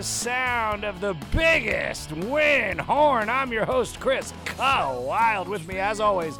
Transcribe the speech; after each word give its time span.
The 0.00 0.04
sound 0.04 0.84
of 0.84 1.02
the 1.02 1.12
biggest 1.30 2.10
win 2.10 2.78
horn. 2.78 3.28
I'm 3.28 3.52
your 3.52 3.66
host, 3.66 4.00
Chris 4.00 4.32
Kyle 4.46 5.02
Wylde. 5.02 5.46
With 5.46 5.68
me, 5.68 5.76
as 5.76 6.00
always, 6.00 6.38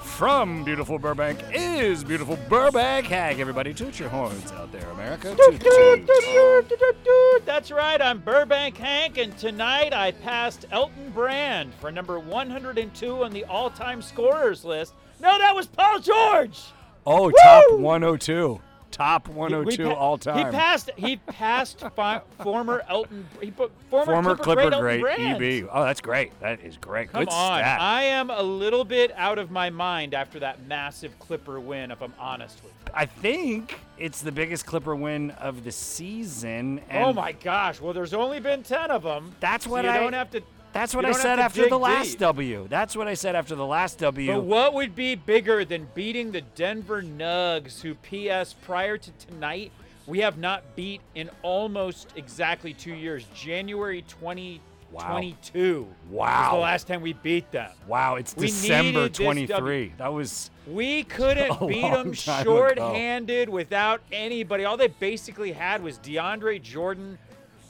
from 0.00 0.62
beautiful 0.62 0.96
Burbank 0.96 1.40
is 1.52 2.04
beautiful 2.04 2.38
Burbank. 2.48 3.06
Hag, 3.06 3.40
everybody, 3.40 3.74
toot 3.74 3.98
your 3.98 4.10
horns 4.10 4.52
out 4.52 4.70
there, 4.70 4.88
America. 4.90 5.34
Toot, 5.34 5.60
toot. 5.60 7.44
That's 7.44 7.72
right, 7.72 8.00
I'm 8.00 8.20
Burbank 8.20 8.76
Hank, 8.76 9.18
and 9.18 9.36
tonight 9.36 9.92
I 9.92 10.12
passed 10.12 10.66
Elton 10.70 11.10
Brand 11.10 11.74
for 11.80 11.90
number 11.90 12.20
102 12.20 13.24
on 13.24 13.32
the 13.32 13.44
all 13.46 13.70
time 13.70 14.02
scorers 14.02 14.64
list. 14.64 14.94
No, 15.20 15.36
that 15.36 15.52
was 15.52 15.66
Paul 15.66 15.98
George! 15.98 16.60
Oh, 17.04 17.32
top 17.32 17.72
102. 17.72 18.60
Top 18.90 19.28
We 19.28 19.34
102 19.34 19.84
pa- 19.84 19.92
all 19.94 20.18
time. 20.18 20.38
He 20.38 20.44
passed. 20.52 20.90
He 20.96 21.16
passed 21.16 21.80
fi- 21.94 22.20
former 22.42 22.82
Elton. 22.88 23.26
He 23.40 23.50
put 23.50 23.70
former, 23.88 24.12
Former 24.12 24.36
Clipper, 24.36 24.62
Clipper 24.70 24.80
great, 24.80 25.00
great 25.00 25.20
EB. 25.62 25.68
Oh, 25.72 25.84
that's 25.84 26.00
great. 26.00 26.38
That 26.40 26.60
is 26.60 26.76
great. 26.76 27.12
Come 27.12 27.22
Good 27.24 27.32
on, 27.32 27.60
stat. 27.60 27.80
I 27.80 28.02
am 28.04 28.30
a 28.30 28.42
little 28.42 28.84
bit 28.84 29.12
out 29.16 29.38
of 29.38 29.50
my 29.50 29.70
mind 29.70 30.14
after 30.14 30.38
that 30.40 30.66
massive 30.66 31.18
Clipper 31.18 31.60
win. 31.60 31.90
If 31.90 32.02
I'm 32.02 32.14
honest 32.18 32.62
with 32.62 32.72
you. 32.86 32.92
I 32.94 33.06
think 33.06 33.78
it's 33.98 34.20
the 34.22 34.32
biggest 34.32 34.66
Clipper 34.66 34.96
win 34.96 35.30
of 35.32 35.62
the 35.64 35.72
season. 35.72 36.80
Oh 36.90 36.94
and 36.94 37.04
oh 37.04 37.12
my 37.12 37.32
gosh! 37.32 37.80
Well, 37.80 37.92
there's 37.92 38.14
only 38.14 38.40
been 38.40 38.62
ten 38.62 38.90
of 38.90 39.02
them. 39.02 39.32
That's 39.40 39.66
what 39.66 39.84
so 39.84 39.88
you 39.90 39.94
I- 39.96 40.00
don't 40.00 40.12
have 40.12 40.30
to. 40.32 40.42
That's 40.72 40.94
what 40.94 41.04
I 41.04 41.12
said 41.12 41.38
after 41.40 41.68
the 41.68 41.78
last 41.78 42.10
deep. 42.12 42.18
W. 42.20 42.66
That's 42.68 42.94
what 42.96 43.08
I 43.08 43.14
said 43.14 43.34
after 43.34 43.54
the 43.54 43.66
last 43.66 43.98
W. 43.98 44.32
But 44.32 44.44
what 44.44 44.74
would 44.74 44.94
be 44.94 45.14
bigger 45.16 45.64
than 45.64 45.88
beating 45.94 46.30
the 46.32 46.42
Denver 46.42 47.02
Nugs, 47.02 47.80
who, 47.80 47.94
P.S., 47.96 48.54
prior 48.62 48.96
to 48.96 49.10
tonight, 49.12 49.72
we 50.06 50.20
have 50.20 50.38
not 50.38 50.62
beat 50.76 51.00
in 51.14 51.28
almost 51.42 52.12
exactly 52.16 52.72
two 52.72 52.94
years. 52.94 53.24
January 53.34 54.02
2022 54.02 55.80
was 55.82 55.86
Wow. 56.10 56.50
the 56.54 56.58
last 56.60 56.86
time 56.88 57.00
we 57.00 57.12
beat 57.12 57.50
them. 57.52 57.70
Wow, 57.86 58.16
it's 58.16 58.34
We 58.36 58.46
December 58.46 59.08
23. 59.08 59.46
W. 59.48 59.90
That 59.98 60.12
was 60.12 60.50
We 60.66 61.04
couldn't 61.04 61.60
beat 61.68 61.82
them 61.82 62.12
shorthanded 62.12 63.48
ago. 63.48 63.52
without 63.52 64.00
anybody. 64.12 64.64
All 64.64 64.76
they 64.76 64.88
basically 64.88 65.52
had 65.52 65.82
was 65.82 65.98
DeAndre 65.98 66.60
Jordan, 66.62 67.18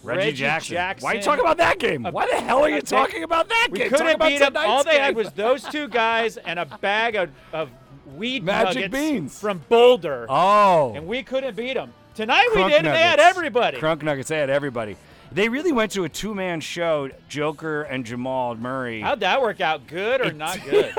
Reggie, 0.02 0.32
Jackson. 0.32 0.76
Why 1.00 1.12
are 1.12 1.14
you 1.16 1.22
talking 1.22 1.44
about 1.44 1.58
that 1.58 1.78
game? 1.78 2.06
A- 2.06 2.10
Why 2.10 2.26
the 2.26 2.40
hell 2.40 2.62
are 2.64 2.70
you 2.70 2.80
talking 2.80 3.22
about 3.22 3.48
that 3.48 3.68
We 3.70 3.78
game? 3.78 3.90
Talk 3.90 3.98
couldn't 3.98 4.20
beat 4.20 4.38
them. 4.38 4.56
All 4.56 4.82
they 4.84 4.98
had 4.98 5.14
was 5.14 5.30
those 5.32 5.62
two 5.64 5.88
guys 5.88 6.36
and 6.36 6.58
a 6.58 6.64
bag 6.64 7.16
of, 7.16 7.30
of 7.52 7.70
weed 8.16 8.42
Magic 8.44 8.90
beans. 8.90 9.38
from 9.38 9.62
Boulder. 9.68 10.26
Oh. 10.28 10.92
and 10.94 11.06
we 11.06 11.22
couldn't 11.22 11.56
beat 11.56 11.74
them. 11.74 11.92
Tonight 12.14 12.48
we 12.54 12.62
Crunk 12.62 12.68
did, 12.70 12.78
and 12.78 12.86
they 12.88 13.02
had 13.02 13.20
everybody. 13.20 13.78
Crunk 13.78 14.02
Nuggets, 14.02 14.28
they 14.28 14.38
had 14.38 14.50
everybody. 14.50 14.96
They 15.32 15.48
really 15.48 15.70
went 15.70 15.92
to 15.92 16.04
a 16.04 16.08
two 16.08 16.34
man 16.34 16.60
show, 16.60 17.08
Joker 17.28 17.82
and 17.82 18.04
Jamal 18.04 18.56
Murray. 18.56 19.00
How'd 19.00 19.20
that 19.20 19.40
work 19.40 19.60
out? 19.60 19.86
Good 19.86 20.20
or 20.20 20.32
not 20.32 20.58
good? 20.64 20.92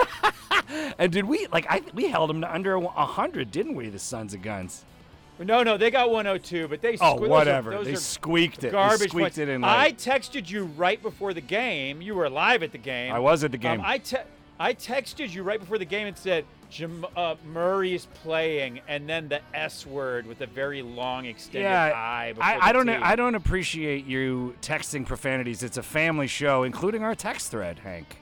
and 0.97 1.11
did 1.11 1.25
we, 1.25 1.47
like, 1.47 1.65
I 1.69 1.81
we 1.93 2.07
held 2.07 2.29
them 2.29 2.39
to 2.41 2.53
under 2.53 2.79
100, 2.79 3.51
didn't 3.51 3.75
we, 3.75 3.89
the 3.89 3.99
Sons 3.99 4.33
of 4.33 4.41
Guns? 4.41 4.85
No, 5.39 5.63
no, 5.63 5.77
they 5.77 5.89
got 5.89 6.11
102, 6.11 6.67
but 6.67 6.81
they. 6.81 6.93
Oh, 6.93 7.15
sque- 7.15 7.19
those 7.19 7.27
are- 7.27 7.29
whatever. 7.29 7.71
Those 7.71 7.85
they 7.85 7.95
squeaked 7.95 8.63
it. 8.63 8.71
garbage 8.71 8.99
they 8.99 9.07
squeaked 9.07 9.23
points. 9.23 9.37
it 9.39 9.49
in 9.49 9.63
I 9.63 9.91
texted 9.91 10.49
you 10.49 10.65
right 10.77 11.01
before 11.01 11.33
the 11.33 11.41
game. 11.41 12.01
You 12.01 12.15
were 12.15 12.29
live 12.29 12.61
at 12.63 12.71
the 12.71 12.77
game. 12.77 13.11
I 13.13 13.19
was 13.19 13.43
at 13.43 13.51
the 13.51 13.57
Um, 13.57 13.61
game. 13.61 13.81
I 13.83 13.97
te- 13.97 14.17
I 14.59 14.73
texted 14.75 15.33
you 15.33 15.41
right 15.41 15.59
before 15.59 15.79
the 15.79 15.85
game 15.85 16.05
and 16.05 16.15
said 16.15 16.45
Jam- 16.69 17.05
uh, 17.17 17.33
Murray's 17.51 18.05
playing, 18.23 18.79
and 18.87 19.09
then 19.09 19.27
the 19.27 19.41
S 19.55 19.85
word 19.87 20.27
with 20.27 20.41
a 20.41 20.45
very 20.45 20.83
long 20.83 21.25
extended 21.25 21.63
yeah, 21.67 21.91
I. 21.95 22.33
before 22.33 22.43
I, 22.45 22.59
I 22.69 22.71
don't. 22.71 22.87
I 22.89 23.15
don't 23.15 23.33
appreciate 23.35 24.05
you 24.05 24.55
texting 24.61 25.05
profanities. 25.05 25.63
It's 25.63 25.77
a 25.77 25.83
family 25.83 26.27
show, 26.27 26.61
including 26.63 27.03
our 27.03 27.15
text 27.15 27.49
thread, 27.51 27.79
Hank. 27.79 28.17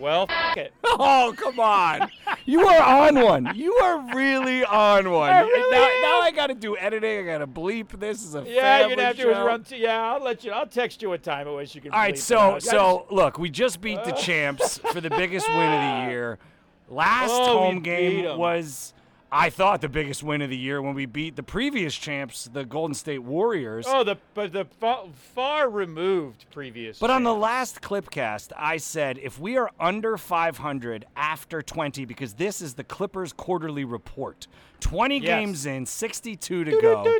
Well, 0.00 0.26
f- 0.28 0.56
it. 0.56 0.72
Oh, 1.02 1.32
come 1.36 1.60
on. 1.60 2.10
you 2.46 2.66
are 2.66 2.82
on 3.06 3.14
one. 3.22 3.52
You 3.54 3.72
are 3.74 4.14
really 4.14 4.64
on 4.64 5.10
one. 5.10 5.30
I 5.30 5.40
really 5.42 5.70
now, 5.70 5.84
am. 5.84 6.02
now 6.02 6.20
I 6.20 6.30
got 6.34 6.48
to 6.48 6.54
do 6.54 6.76
editing. 6.76 7.20
I 7.20 7.22
got 7.32 7.38
to 7.38 7.46
bleep. 7.46 7.98
This 7.98 8.24
is 8.24 8.34
a 8.34 8.44
Yeah, 8.46 8.80
you're 8.80 8.90
gonna 8.90 9.04
have 9.04 9.16
to 9.18 9.28
run. 9.28 9.62
T- 9.64 9.76
yeah, 9.78 10.12
I'll 10.12 10.22
let 10.22 10.42
you. 10.44 10.50
I'll 10.52 10.66
text 10.66 11.00
you 11.00 11.08
what 11.10 11.22
time 11.22 11.46
it 11.46 11.52
was. 11.52 11.74
You 11.74 11.80
can. 11.80 11.92
All 11.92 11.98
right, 12.00 12.18
so. 12.18 12.58
So 12.58 13.06
look, 13.10 13.38
we 13.38 13.50
just 13.50 13.80
beat 13.80 14.02
the 14.04 14.14
Uh. 14.14 14.18
champs 14.18 14.78
for 14.78 15.00
the 15.00 15.10
biggest 15.10 15.48
win 15.48 15.58
of 15.72 15.80
the 16.06 16.06
year. 16.10 16.38
Last 16.88 17.30
Oh, 17.32 17.58
home 17.58 17.80
game 17.80 18.36
was, 18.36 18.92
I 19.32 19.48
thought, 19.50 19.80
the 19.80 19.88
biggest 19.88 20.22
win 20.24 20.42
of 20.42 20.50
the 20.50 20.56
year 20.56 20.82
when 20.82 20.94
we 20.94 21.06
beat 21.06 21.36
the 21.36 21.42
previous 21.42 21.94
champs, 21.94 22.44
the 22.52 22.64
Golden 22.64 22.94
State 22.94 23.20
Warriors. 23.20 23.86
Oh, 23.88 24.02
the 24.02 24.16
but 24.34 24.52
the 24.52 24.64
far, 24.64 25.06
far 25.34 25.70
removed 25.70 26.46
previous. 26.50 26.98
But 26.98 27.10
on 27.10 27.22
the 27.22 27.34
last 27.34 27.80
Clipcast, 27.80 28.52
I 28.56 28.78
said 28.78 29.18
if 29.18 29.38
we 29.38 29.56
are 29.56 29.70
under 29.78 30.16
500 30.16 31.06
after 31.16 31.62
20, 31.62 32.04
because 32.06 32.34
this 32.34 32.60
is 32.60 32.74
the 32.74 32.82
Clippers 32.84 33.32
quarterly 33.32 33.84
report, 33.84 34.48
20 34.80 35.18
Yes. 35.18 35.24
games 35.24 35.66
in, 35.66 35.86
62 35.86 36.64
to 36.64 36.80
go. 36.80 37.18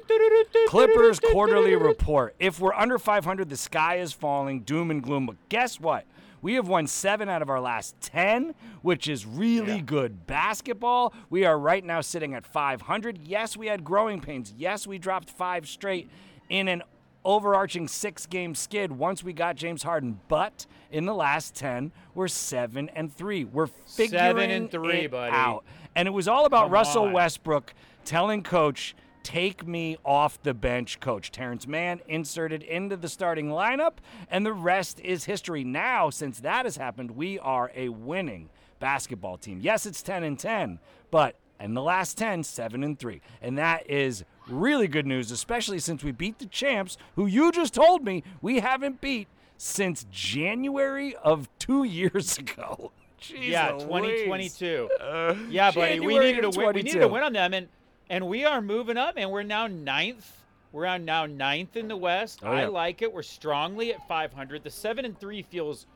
Clippers 0.66 1.20
quarterly 1.20 1.76
report. 1.76 2.34
If 2.41 2.59
we're 2.59 2.75
under 2.75 2.99
500, 2.99 3.49
the 3.49 3.56
sky 3.56 3.97
is 3.97 4.12
falling, 4.12 4.60
doom 4.60 4.91
and 4.91 5.00
gloom. 5.03 5.26
But 5.26 5.37
guess 5.49 5.78
what? 5.78 6.06
We 6.43 6.55
have 6.55 6.69
won 6.69 6.87
seven 6.87 7.28
out 7.28 7.43
of 7.43 7.51
our 7.51 7.61
last 7.61 8.01
10, 8.01 8.55
which 8.83 9.09
is 9.09 9.27
really 9.27 9.77
Yeah. 9.77 9.83
good 9.83 10.27
basketball. 10.27 11.12
We 11.28 11.45
are 11.45 11.59
right 11.59 11.84
now 11.84 12.01
sitting 12.01 12.34
at 12.34 12.47
500. 12.47 13.19
Yes, 13.27 13.56
we 13.56 13.67
had 13.67 13.84
growing 13.84 14.21
pains. 14.21 14.55
Yes, 14.56 14.87
we 14.87 14.99
dropped 14.99 15.29
five 15.31 15.69
straight 15.69 16.09
in 16.49 16.67
an 16.69 16.83
overarching 17.25 17.87
six 17.87 18.25
game 18.25 18.55
skid 18.55 18.91
once 18.93 19.23
we 19.23 19.33
got 19.34 19.55
James 19.56 19.83
Harden. 19.83 20.21
But 20.29 20.65
in 20.91 21.05
the 21.05 21.15
last 21.15 21.55
10, 21.55 21.93
we're 22.15 22.29
seven 22.29 22.89
and 22.95 23.15
three. 23.15 23.45
We're 23.45 23.67
figuring 23.67 24.11
Seven 24.11 24.50
and 24.50 24.71
three, 24.71 25.00
it 25.05 25.11
buddy. 25.11 25.33
out. 25.33 25.65
And 25.95 26.09
it 26.09 26.12
was 26.12 26.27
all 26.29 26.47
about 26.47 26.65
Come 26.65 26.73
Russell 26.73 27.03
on. 27.05 27.12
Westbrook 27.12 27.75
telling 28.06 28.43
coach, 28.43 28.95
take 29.22 29.66
me 29.66 29.97
off 30.04 30.42
the 30.42 30.54
bench, 30.54 31.00
coach. 31.00 31.31
Terance 31.31 31.66
Mann 31.66 32.00
inserted 32.08 32.62
into 32.62 32.97
the 32.97 33.08
starting 33.08 33.48
lineup, 33.48 33.94
and 34.31 34.44
the 34.44 34.53
rest 34.53 35.00
is 35.00 35.25
history. 35.25 35.64
Now, 35.64 36.10
since 36.10 36.41
that 36.41 36.64
has 36.64 36.76
happened, 36.76 37.12
we 37.12 37.38
are 37.38 37.70
a 37.75 37.88
winning 37.91 38.50
basketball 38.78 39.36
team. 39.36 39.60
Yes, 39.62 39.86
it's 39.86 40.03
10 40.03 40.25
and 40.25 40.38
10, 40.38 40.78
but 41.10 41.36
in 41.60 41.75
the 41.75 41.82
last 41.82 42.16
10, 42.16 42.42
7 42.42 42.82
and 42.82 42.98
3. 42.98 43.20
And 43.42 43.58
that 43.58 43.88
is 43.88 44.25
really 44.48 44.88
good 44.88 45.06
news, 45.06 45.31
especially 45.31 45.78
since 45.78 46.02
we 46.02 46.12
beat 46.12 46.38
the 46.38 46.47
champs, 46.47 46.97
who 47.16 47.26
you 47.26 47.52
just 47.52 47.75
told 47.75 48.04
me 48.04 48.25
we 48.41 48.60
haven't 48.60 49.00
beat 49.00 49.28
since 49.56 50.06
January 50.10 51.14
of 51.16 51.49
two 51.58 51.84
years 51.84 52.38
ago. 52.38 52.93
Jeez 53.20 53.50
yeah, 53.50 53.73
Louise. 53.73 54.25
2022. 54.25 54.88
Uh, 54.99 55.37
yeah, 55.50 55.70
buddy, 55.70 56.00
we 56.00 56.19
needed 56.19 56.40
to 56.40 56.58
win. 56.58 56.69
We 56.69 56.82
needed 56.82 56.93
22. 56.93 56.99
to 57.00 57.08
win 57.08 57.23
on 57.23 57.32
them, 57.34 57.52
and 57.52 57.69
and 58.11 58.27
we 58.27 58.45
are 58.45 58.61
moving 58.61 58.99
up, 58.99 59.15
and 59.17 59.31
we're 59.31 59.45
now 59.45 59.69
ninth. 59.69 60.43
We're 60.73 60.87
on 60.87 61.05
now 61.05 61.27
ninth 61.27 61.77
in 61.77 61.89
the 61.89 61.97
West. 61.97 62.41
Oh, 62.43 62.51
I 62.51 62.67
like 62.67 63.03
it. 63.03 63.12
We're 63.12 63.23
strongly 63.23 63.95
at 63.95 64.07
500. 64.07 64.62
The 64.62 64.71
seven 64.71 65.05
and 65.05 65.19
three 65.19 65.43
feels 65.43 65.87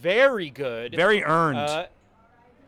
very 0.00 0.50
good. 0.50 0.94
Very 0.94 1.22
earned. 1.22 1.58
Uh, 1.58 1.86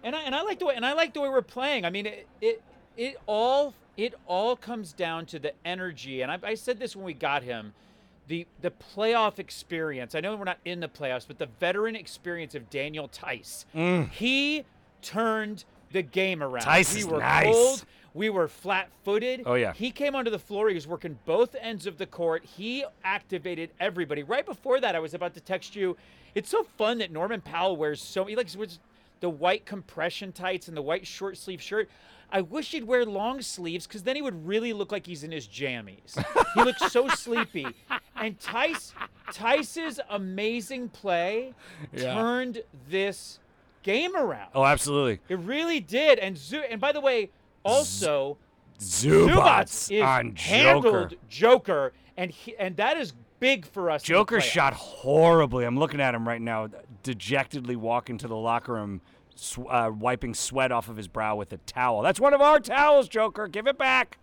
and 0.02 0.14
I 0.14 0.22
and 0.22 0.34
I 0.34 0.42
like 0.42 0.58
the 0.58 0.66
way 0.66 0.74
and 0.76 0.84
I 0.84 0.92
like 0.92 1.14
the 1.14 1.20
way 1.20 1.28
we're 1.28 1.42
playing. 1.42 1.84
I 1.84 1.90
mean, 1.90 2.06
it 2.06 2.28
it, 2.40 2.62
it 2.96 3.16
all 3.26 3.74
it 3.96 4.14
all 4.26 4.56
comes 4.56 4.92
down 4.92 5.26
to 5.26 5.38
the 5.38 5.52
energy. 5.64 6.22
And 6.22 6.30
I, 6.30 6.38
I 6.42 6.54
said 6.54 6.78
this 6.78 6.94
when 6.94 7.04
we 7.04 7.14
got 7.14 7.42
him, 7.42 7.72
the 8.28 8.46
the 8.60 8.70
playoff 8.70 9.38
experience. 9.38 10.14
I 10.14 10.20
know 10.20 10.36
we're 10.36 10.44
not 10.44 10.58
in 10.64 10.80
the 10.80 10.88
playoffs, 10.88 11.26
but 11.26 11.38
the 11.38 11.48
veteran 11.58 11.96
experience 11.96 12.54
of 12.54 12.70
Daniel 12.70 13.08
Theis. 13.08 13.66
Mm. 13.74 14.10
He 14.10 14.64
turned 15.02 15.64
the 15.96 16.02
game 16.02 16.42
around. 16.42 16.64
Theis 16.64 16.94
we 16.94 17.04
were 17.04 17.18
nice. 17.20 17.44
cold. 17.46 17.84
We 18.12 18.30
were 18.30 18.48
flat-footed. 18.48 19.42
Oh, 19.44 19.54
yeah. 19.54 19.72
He 19.74 19.90
came 19.90 20.14
onto 20.14 20.30
the 20.30 20.38
floor. 20.38 20.68
He 20.68 20.74
was 20.74 20.86
working 20.86 21.18
both 21.26 21.54
ends 21.60 21.86
of 21.86 21.98
the 21.98 22.06
court. 22.06 22.44
He 22.44 22.84
activated 23.04 23.70
everybody. 23.80 24.22
Right 24.22 24.44
before 24.46 24.80
that, 24.80 24.94
I 24.94 25.00
was 25.00 25.12
about 25.12 25.34
to 25.34 25.40
text 25.40 25.76
you. 25.76 25.96
It's 26.34 26.48
so 26.50 26.64
fun 26.64 26.98
that 26.98 27.10
Norman 27.10 27.40
Powell 27.42 27.76
wears 27.76 28.00
so 28.00 28.24
he 28.24 28.36
likes 28.36 28.56
the 29.20 29.28
white 29.30 29.64
compression 29.66 30.32
tights 30.32 30.68
and 30.68 30.76
the 30.76 30.82
white 30.82 31.06
short 31.06 31.36
sleeve 31.36 31.60
shirt. 31.62 31.88
I 32.30 32.40
wish 32.40 32.72
he'd 32.72 32.84
wear 32.84 33.04
long 33.04 33.40
sleeves 33.42 33.86
because 33.86 34.02
then 34.02 34.16
he 34.16 34.22
would 34.22 34.46
really 34.46 34.72
look 34.72 34.90
like 34.92 35.06
he's 35.06 35.22
in 35.22 35.30
his 35.30 35.46
jammies. 35.46 36.22
he 36.54 36.62
looks 36.62 36.90
so 36.92 37.08
sleepy. 37.24 37.66
And 38.16 38.38
Theis, 38.38 38.92
Theis's 39.32 40.00
amazing 40.10 40.88
play 40.88 41.54
Yeah. 41.92 42.14
turned 42.14 42.62
this 42.88 43.38
game 43.86 44.16
around. 44.16 44.50
Oh, 44.54 44.64
absolutely. 44.64 45.20
It 45.28 45.38
really 45.38 45.80
did. 45.80 46.18
And 46.18 46.36
Zu- 46.36 46.64
and 46.68 46.80
by 46.80 46.90
the 46.92 47.00
way, 47.00 47.30
also 47.64 48.36
Zubac, 48.80 49.90
is 49.90 50.02
on 50.02 50.34
Joker. 50.34 50.42
handled 50.54 51.14
Joker, 51.28 51.92
and 52.16 52.30
he, 52.30 52.56
and 52.56 52.76
that 52.76 52.96
is 52.96 53.14
big 53.38 53.64
for 53.64 53.90
us. 53.90 54.02
Joker 54.02 54.40
shot 54.40 54.74
horribly. 54.74 55.64
I'm 55.64 55.78
looking 55.78 56.00
at 56.00 56.14
him 56.14 56.26
right 56.26 56.40
now, 56.42 56.68
dejectedly 57.02 57.76
walking 57.76 58.18
to 58.18 58.28
the 58.28 58.36
locker 58.36 58.72
room, 58.74 59.00
sw- 59.34 59.60
uh, 59.68 59.90
wiping 59.94 60.34
sweat 60.34 60.72
off 60.72 60.88
of 60.88 60.96
his 60.96 61.08
brow 61.08 61.36
with 61.36 61.52
a 61.52 61.58
towel. 61.58 62.02
That's 62.02 62.20
one 62.20 62.34
of 62.34 62.40
our 62.40 62.58
towels, 62.60 63.08
Joker. 63.08 63.46
Give 63.48 63.66
it 63.66 63.78
back. 63.78 64.18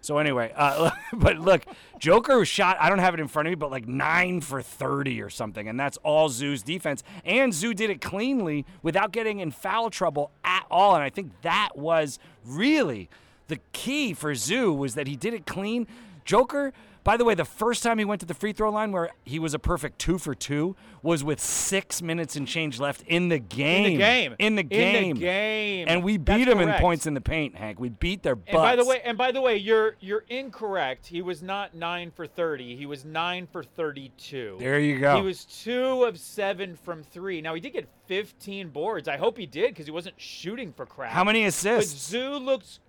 So 0.00 0.18
anyway, 0.18 0.52
uh, 0.56 0.90
but 1.12 1.38
look, 1.38 1.64
Joker 1.98 2.44
shot. 2.44 2.76
I 2.80 2.88
don't 2.88 2.98
have 2.98 3.14
it 3.14 3.20
in 3.20 3.28
front 3.28 3.48
of 3.48 3.52
me, 3.52 3.56
but 3.56 3.70
like 3.70 3.86
nine 3.86 4.40
for 4.40 4.62
thirty 4.62 5.20
or 5.20 5.30
something, 5.30 5.68
and 5.68 5.78
that's 5.78 5.96
all 5.98 6.28
Zoo's 6.28 6.62
defense. 6.62 7.02
And 7.24 7.52
Zoo 7.52 7.74
did 7.74 7.90
it 7.90 8.00
cleanly 8.00 8.64
without 8.82 9.12
getting 9.12 9.40
in 9.40 9.50
foul 9.50 9.90
trouble 9.90 10.30
at 10.44 10.64
all. 10.70 10.94
And 10.94 11.02
I 11.02 11.10
think 11.10 11.32
that 11.42 11.70
was 11.76 12.18
really 12.44 13.08
the 13.48 13.58
key 13.72 14.14
for 14.14 14.34
Zoo 14.34 14.72
was 14.72 14.94
that 14.94 15.06
he 15.06 15.16
did 15.16 15.34
it 15.34 15.46
clean. 15.46 15.86
Joker, 16.24 16.72
by 17.04 17.16
the 17.16 17.24
way, 17.24 17.34
the 17.34 17.44
first 17.44 17.82
time 17.82 17.98
he 17.98 18.04
went 18.04 18.20
to 18.20 18.26
the 18.26 18.34
free 18.34 18.52
throw 18.52 18.70
line 18.70 18.92
where 18.92 19.10
he 19.24 19.38
was 19.38 19.54
a 19.54 19.58
perfect 19.58 19.98
two 19.98 20.18
for 20.18 20.34
two 20.34 20.76
was 21.02 21.22
with 21.24 21.40
six 21.40 22.02
minutes 22.02 22.36
and 22.36 22.46
change 22.46 22.80
left 22.80 23.02
in 23.06 23.28
the 23.28 23.38
game. 23.38 23.84
in 23.84 23.92
the 23.92 23.98
game. 23.98 24.34
In 24.38 24.56
the 24.56 24.62
game. 24.62 25.06
In 25.06 25.14
the 25.14 25.20
game. 25.20 25.86
And 25.88 26.02
we 26.02 26.16
That's 26.16 26.38
beat 26.38 26.44
them 26.44 26.60
in 26.60 26.72
points 26.80 27.06
in 27.06 27.14
the 27.14 27.20
paint, 27.20 27.56
Hank. 27.56 27.80
We 27.80 27.88
beat 27.88 28.22
their 28.22 28.36
butts. 28.36 28.48
And 28.48 28.56
by 28.56 28.76
the 28.76 28.84
way, 28.84 29.00
and 29.04 29.16
by 29.16 29.32
the 29.32 29.40
way, 29.40 29.56
you're 29.56 29.96
you're 30.00 30.24
incorrect. 30.28 31.06
He 31.06 31.22
was 31.22 31.42
not 31.42 31.74
nine 31.74 32.10
for 32.10 32.26
thirty. 32.26 32.76
He 32.76 32.86
was 32.86 33.04
nine 33.04 33.46
for 33.50 33.62
thirty-two. 33.62 34.56
there 34.58 34.80
you 34.80 34.98
go. 34.98 35.16
He 35.16 35.22
was 35.22 35.44
two 35.44 36.04
of 36.04 36.18
seven 36.18 36.76
from 36.76 37.02
three. 37.02 37.40
Now 37.40 37.54
he 37.54 37.60
did 37.60 37.72
get 37.72 37.88
15 38.08 38.70
boards. 38.70 39.06
I 39.06 39.16
hope 39.18 39.38
he 39.38 39.46
did 39.46 39.70
because 39.70 39.86
he 39.86 39.92
wasn't 39.92 40.20
shooting 40.20 40.72
for 40.72 40.86
crap. 40.86 41.12
How 41.12 41.24
many 41.24 41.42
But 41.42 41.48
assists? 41.48 42.08
Zoo 42.08 42.36
looks. 42.36 42.80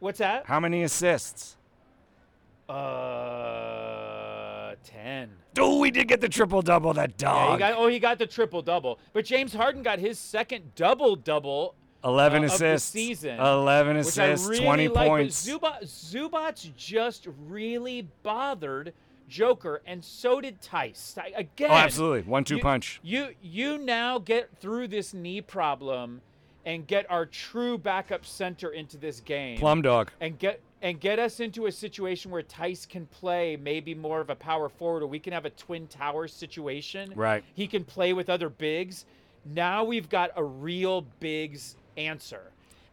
What's 0.00 0.18
that? 0.18 0.46
How 0.46 0.58
many 0.58 0.82
assists? 0.82 1.56
Uh, 2.68 4.74
ten. 4.84 5.30
Oh, 5.58 5.78
we 5.80 5.90
did 5.90 6.08
get 6.08 6.20
the 6.20 6.28
triple 6.28 6.62
double. 6.62 6.92
That 6.94 7.10
Yeah, 7.20 7.28
dog. 7.28 7.52
he 7.52 7.58
got, 7.58 7.74
oh, 7.76 7.86
he 7.88 7.98
got 7.98 8.18
the 8.18 8.26
triple 8.26 8.62
double. 8.62 8.98
But 9.12 9.24
James 9.24 9.52
Harden 9.52 9.82
got 9.82 9.98
his 9.98 10.18
second 10.18 10.74
double 10.74 11.16
double, 11.16 11.74
Eleven 12.04 12.42
uh, 12.42 12.46
of 12.46 12.50
the 12.50 12.54
assists. 12.56 12.90
season, 12.90 13.38
Eleven 13.38 13.96
which 13.96 14.06
assists. 14.08 14.46
I 14.46 14.50
really 14.50 14.64
Twenty 14.64 14.88
like. 14.88 15.08
points. 15.08 15.46
But 15.48 15.82
Zubac, 15.82 16.30
Zubac 16.30 16.76
just 16.76 17.28
really 17.46 18.08
bothered 18.22 18.92
Joker, 19.28 19.82
and 19.86 20.04
so 20.04 20.40
did 20.40 20.60
Theis. 20.60 21.16
I, 21.18 21.32
again, 21.36 21.70
oh, 21.70 21.74
absolutely. 21.74 22.22
One-two 22.22 22.58
punch. 22.58 23.00
You 23.02 23.28
you 23.42 23.78
now 23.78 24.18
get 24.18 24.50
through 24.58 24.88
this 24.88 25.14
knee 25.14 25.40
problem, 25.42 26.20
and 26.66 26.86
get 26.86 27.08
our 27.10 27.26
true 27.26 27.78
backup 27.78 28.24
center 28.26 28.70
into 28.70 28.96
this 28.96 29.20
game. 29.20 29.58
Plum 29.58 29.82
dog. 29.82 30.10
and 30.20 30.38
get 30.38 30.60
and 30.82 31.00
get 31.00 31.18
us 31.18 31.40
into 31.40 31.66
a 31.66 31.72
situation 31.72 32.30
where 32.30 32.42
Theis 32.42 32.86
can 32.86 33.06
play 33.06 33.56
maybe 33.56 33.94
more 33.94 34.20
of 34.20 34.30
a 34.30 34.34
power 34.34 34.68
forward, 34.68 35.02
or 35.02 35.06
we 35.06 35.20
can 35.20 35.32
have 35.32 35.44
a 35.44 35.50
twin 35.50 35.86
towers 35.86 36.32
situation. 36.32 37.12
Right. 37.14 37.44
He 37.54 37.66
can 37.66 37.84
play 37.84 38.12
with 38.12 38.28
other 38.28 38.48
bigs. 38.48 39.06
Now 39.44 39.84
we've 39.84 40.08
got 40.08 40.32
a 40.36 40.44
real 40.44 41.06
bigs 41.20 41.76
answer. 41.96 42.42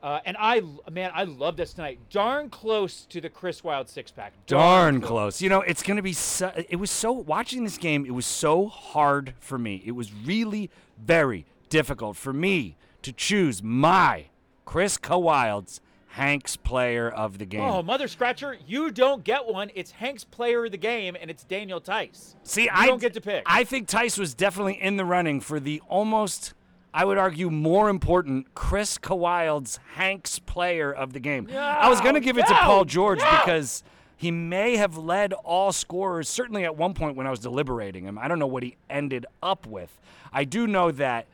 Uh, 0.02 0.20
and 0.26 0.38
I, 0.40 0.62
man, 0.90 1.12
I 1.14 1.26
love 1.26 1.58
this 1.58 1.74
tonight. 1.74 2.00
Darn 2.10 2.50
close 2.50 3.06
to 3.10 3.20
the 3.20 3.28
Chris 3.28 3.64
Wylde 3.64 3.90
six 3.90 4.12
pack. 4.12 4.32
Darn 4.46 5.02
close. 5.02 5.42
You 5.42 5.50
know, 5.50 5.62
it's 5.62 5.84
going 5.84 5.98
to 5.98 6.04
be 6.04 6.14
so, 6.14 6.54
it 6.56 6.78
was 6.78 6.90
so 6.90 7.12
watching 7.12 7.66
this 7.66 7.78
game, 7.78 8.06
it 8.06 8.14
was 8.14 8.26
so 8.26 8.68
hard 8.68 9.34
for 9.40 9.58
me. 9.58 9.84
It 9.86 9.92
was 9.92 10.14
really 10.14 10.70
very 10.98 11.46
difficult 11.68 12.16
for 12.16 12.32
me 12.32 12.78
to 13.02 13.12
choose 13.12 13.62
my 13.62 14.28
Chris 14.64 14.98
Kawilds 14.98 15.82
Hanks 16.20 16.58
player 16.58 17.10
of 17.10 17.38
the 17.38 17.46
game. 17.46 17.62
Oh, 17.62 17.82
mother 17.82 18.10
scratcher! 18.10 18.58
You 18.68 18.92
don't 18.92 19.24
get 19.24 19.48
one. 19.48 19.72
It's 19.74 19.92
Hank's 19.92 20.26
player 20.26 20.66
of 20.66 20.72
the 20.72 20.78
game, 20.78 21.16
and 21.20 21.32
it's 21.32 21.46
Daniel 21.46 21.80
Theis. 21.80 22.36
See, 22.44 22.64
you 22.64 22.70
I 22.74 22.88
don't 22.88 23.00
get 23.00 23.14
to 23.14 23.22
pick. 23.22 23.44
I 23.46 23.64
think 23.64 23.88
Theis 23.88 24.20
was 24.20 24.34
definitely 24.34 24.82
in 24.82 24.98
the 24.98 25.06
running 25.06 25.40
for 25.40 25.62
the 25.62 25.82
almost, 25.88 26.54
I 26.94 27.06
would 27.06 27.18
argue, 27.18 27.50
more 27.50 27.88
important 27.88 28.54
Chris 28.54 28.98
Kawilds 28.98 29.80
Hanks 29.94 30.40
player 30.40 30.92
of 30.92 31.14
the 31.14 31.22
game. 31.22 31.50
I 31.56 31.88
was 31.88 32.02
going 32.02 32.16
to 32.16 32.20
give 32.20 32.38
it 32.38 32.48
to 32.48 32.54
Paul 32.54 32.84
George 32.84 33.20
no. 33.20 33.32
because 33.32 33.84
he 34.18 34.30
may 34.30 34.76
have 34.76 34.98
led 34.98 35.32
all 35.32 35.72
scorers, 35.72 36.28
certainly 36.28 36.66
at 36.66 36.76
one 36.76 36.94
point 36.94 37.16
when 37.16 37.28
I 37.28 37.30
was 37.30 37.40
deliberating 37.40 38.04
him. 38.04 38.18
I 38.20 38.28
don't 38.28 38.40
know 38.40 38.48
what 38.48 38.64
he 38.64 38.76
ended 38.90 39.26
up 39.42 39.66
with. 39.66 39.98
I 40.34 40.44
do 40.44 40.68
know 40.68 40.92
that. 40.92 41.28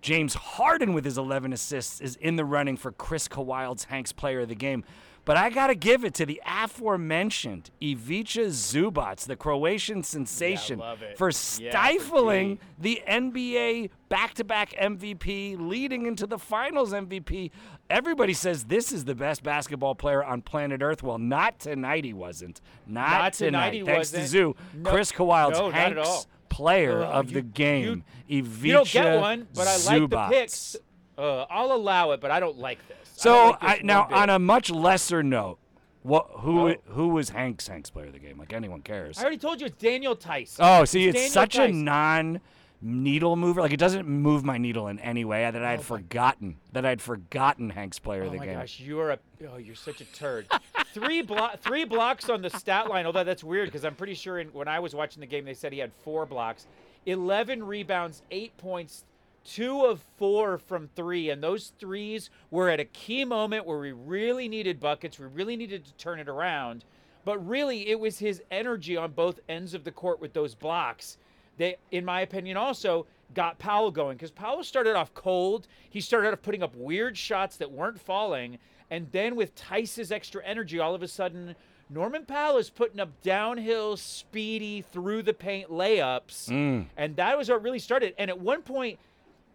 James 0.00 0.34
Harden 0.34 0.92
with 0.92 1.04
his 1.04 1.18
11 1.18 1.52
assists 1.52 2.00
is 2.00 2.16
in 2.16 2.36
the 2.36 2.44
running 2.44 2.76
for 2.76 2.92
Chris 2.92 3.28
Kawilds 3.28 3.84
Hanks 3.84 4.12
player 4.12 4.40
of 4.40 4.48
the 4.48 4.54
game. 4.54 4.84
But 5.26 5.36
I 5.36 5.50
got 5.50 5.66
to 5.66 5.74
give 5.74 6.04
it 6.04 6.14
to 6.14 6.26
the 6.26 6.40
aforementioned 6.46 7.70
Ivica 7.80 8.46
Zubac, 8.46 9.26
the 9.26 9.36
Croatian 9.36 10.02
sensation, 10.02 10.80
it. 10.80 10.82
for 10.82 10.96
Yeah, 11.04 11.14
for 11.16 11.30
stifling 11.30 12.58
the 12.78 13.02
NBA 13.06 13.90
back-to-back 14.08 14.72
MVP, 14.72 15.56
leading 15.60 16.06
into 16.06 16.26
the 16.26 16.38
Finals 16.38 16.92
MVP. 16.92 17.50
Everybody 17.90 18.32
says 18.32 18.64
this 18.64 18.92
is 18.92 19.04
the 19.04 19.14
best 19.14 19.42
basketball 19.42 19.94
player 19.94 20.24
on 20.24 20.40
planet 20.40 20.80
Earth. 20.82 21.02
Well, 21.02 21.18
not 21.18 21.58
tonight. 21.60 22.04
He 22.04 22.14
wasn't. 22.14 22.60
Not, 22.86 23.10
Not 23.10 23.32
tonight 23.34 23.74
he 23.74 23.82
Thanks 23.82 24.10
to 24.10 24.18
wasn't. 24.18 24.30
Zoo, 24.30 24.56
No- 24.74 24.90
Chris 24.90 25.12
Kawilds 25.12 25.52
no, 25.52 25.70
Hanks. 25.70 26.26
Player 26.50 27.02
Ugh, 27.02 27.08
of 27.14 27.28
you- 27.30 27.34
the 27.34 27.42
game. 27.42 28.04
Ivica 28.28 28.66
You 28.66 28.72
don't 28.74 28.90
get 28.90 29.18
one, 29.20 29.48
but 29.54 29.66
I 29.66 29.76
like 29.78 30.10
the 30.10 30.26
picks. 30.28 30.76
Uh, 31.16 31.42
I'll 31.50 31.72
allow 31.72 32.10
it, 32.12 32.20
but 32.20 32.30
I 32.30 32.38
don't 32.40 32.58
like 32.58 32.78
this. 32.88 32.96
So 33.16 33.50
like 33.50 33.58
I, 33.62 33.80
now, 33.82 34.06
bit. 34.06 34.16
on 34.16 34.30
a 34.30 34.38
much 34.38 34.70
lesser 34.70 35.22
note, 35.22 35.58
what 36.02 36.26
who 36.40 36.70
Oh. 36.70 36.74
who 36.88 37.08
was 37.08 37.30
Hank's 37.30 37.66
Hank's 37.68 37.90
player 37.90 38.06
of 38.06 38.12
the 38.12 38.18
game? 38.18 38.38
Like 38.38 38.52
anyone 38.52 38.82
cares. 38.82 39.18
I 39.18 39.22
already 39.22 39.36
told 39.38 39.60
you 39.60 39.66
it's 39.66 39.76
Daniel 39.76 40.14
Theis. 40.14 40.56
Oh, 40.60 40.84
see, 40.84 41.06
it's 41.08 41.14
Daniel 41.16 41.30
such 41.32 41.56
a 41.56 41.68
non 41.72 42.40
needle 42.80 43.36
mover. 43.36 43.60
Like 43.60 43.72
it 43.72 43.78
doesn't 43.78 44.08
move 44.08 44.42
my 44.44 44.56
needle 44.56 44.88
in 44.88 44.98
any 45.00 45.24
way 45.26 45.42
that 45.50 45.62
I 45.62 45.72
had 45.72 45.82
forgotten 45.82 46.56
that 46.72 46.86
I'd 46.86 47.02
forgotten 47.02 47.68
Hank's 47.70 47.98
player 47.98 48.22
Oh 48.22 48.26
of 48.26 48.32
the 48.32 48.38
game. 48.38 48.48
Oh 48.50 48.54
my 48.54 48.60
gosh, 48.60 48.80
you 48.80 48.98
are 49.00 49.10
a 49.10 49.18
oh, 49.52 49.58
you're 49.58 49.74
such 49.74 50.00
a 50.00 50.06
turd. 50.06 50.46
three 50.92 51.22
block, 51.22 51.60
three 51.60 51.84
blocks 51.84 52.28
on 52.28 52.42
the 52.42 52.50
stat 52.50 52.88
line. 52.88 53.06
Although 53.06 53.24
that's 53.24 53.44
weird 53.44 53.68
because 53.68 53.84
I'm 53.84 53.94
pretty 53.94 54.14
sure 54.14 54.38
in, 54.38 54.48
when 54.48 54.68
I 54.68 54.80
was 54.80 54.94
watching 54.94 55.20
the 55.20 55.26
game, 55.26 55.44
they 55.44 55.54
said 55.54 55.72
he 55.72 55.78
had 55.78 55.92
four 56.04 56.26
blocks, 56.26 56.66
eleven 57.06 57.62
rebounds, 57.62 58.22
eight 58.30 58.56
points, 58.56 59.04
two 59.44 59.84
of 59.84 60.02
four 60.18 60.58
from 60.58 60.88
three, 60.94 61.30
and 61.30 61.42
those 61.42 61.72
threes 61.78 62.30
were 62.50 62.68
at 62.68 62.80
a 62.80 62.84
key 62.84 63.24
moment 63.24 63.66
where 63.66 63.78
we 63.78 63.92
really 63.92 64.48
needed 64.48 64.80
buckets. 64.80 65.18
We 65.18 65.26
really 65.26 65.56
needed 65.56 65.84
to 65.84 65.92
turn 65.94 66.20
it 66.20 66.28
around, 66.28 66.84
but 67.24 67.38
really 67.46 67.88
it 67.88 67.98
was 67.98 68.18
his 68.18 68.42
energy 68.50 68.96
on 68.96 69.12
both 69.12 69.40
ends 69.48 69.74
of 69.74 69.84
the 69.84 69.92
court 69.92 70.20
with 70.20 70.32
those 70.32 70.54
blocks 70.54 71.16
they, 71.60 71.76
in 71.90 72.06
my 72.06 72.22
opinion, 72.22 72.56
also 72.56 73.06
got 73.34 73.58
Powell 73.58 73.90
going 73.90 74.16
because 74.16 74.30
Powell 74.30 74.64
started 74.64 74.96
off 74.96 75.12
cold. 75.12 75.68
He 75.90 76.00
started 76.00 76.32
off 76.32 76.40
putting 76.40 76.62
up 76.62 76.74
weird 76.74 77.18
shots 77.18 77.58
that 77.58 77.70
weren't 77.70 78.00
falling. 78.00 78.58
And 78.90 79.10
then 79.12 79.36
with 79.36 79.54
Theis's 79.54 80.10
extra 80.10 80.44
energy, 80.44 80.78
all 80.78 80.94
of 80.94 81.02
a 81.02 81.08
sudden, 81.08 81.54
Norman 81.88 82.24
Powell 82.24 82.56
is 82.56 82.70
putting 82.70 83.00
up 83.00 83.20
downhill, 83.22 83.96
speedy, 83.96 84.82
through 84.82 85.22
the 85.22 85.34
paint 85.34 85.70
layups. 85.70 86.48
Mm. 86.48 86.86
And 86.96 87.16
that 87.16 87.36
was 87.36 87.48
what 87.48 87.62
really 87.62 87.78
started. 87.78 88.14
And 88.18 88.30
at 88.30 88.38
one 88.38 88.62
point, 88.62 88.98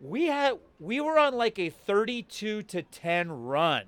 we 0.01 0.25
had 0.27 0.57
we 0.79 0.99
were 1.01 1.17
on 1.17 1.35
like 1.35 1.57
a 1.59 1.69
32 1.69 2.63
to 2.63 2.81
10 2.81 3.31
run 3.31 3.83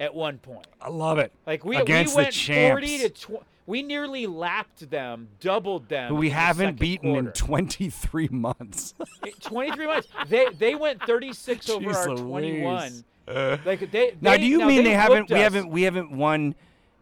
at 0.00 0.14
one 0.14 0.38
point. 0.38 0.66
I 0.80 0.88
love 0.88 1.18
it. 1.18 1.32
Like 1.46 1.64
we, 1.64 1.76
against 1.76 2.16
we 2.16 2.22
the 2.22 2.24
went 2.26 2.34
champs, 2.34 2.72
40 2.72 2.98
to 2.98 3.08
20. 3.10 3.44
We 3.66 3.82
nearly 3.82 4.28
lapped 4.28 4.88
them, 4.90 5.28
doubled 5.40 5.88
them. 5.88 6.10
who 6.10 6.14
we 6.14 6.30
haven't 6.30 6.78
beaten 6.78 7.16
in 7.16 7.26
23 7.32 8.28
months. 8.30 8.94
23 9.40 9.86
months. 9.86 10.08
They 10.28 10.46
they 10.56 10.74
went 10.74 11.02
36 11.02 11.68
over 11.70 11.90
our 11.90 12.08
Louise. 12.10 12.20
21. 12.20 13.04
Like 13.26 13.90
they, 13.90 14.14
now, 14.20 14.36
do 14.36 14.46
you 14.46 14.58
now 14.58 14.68
mean 14.68 14.84
they, 14.84 14.90
haven't? 14.90 15.30
We 15.30 15.36
us. 15.36 15.42
haven't. 15.42 15.68
We 15.70 15.82
haven't 15.82 16.12
won 16.12 16.54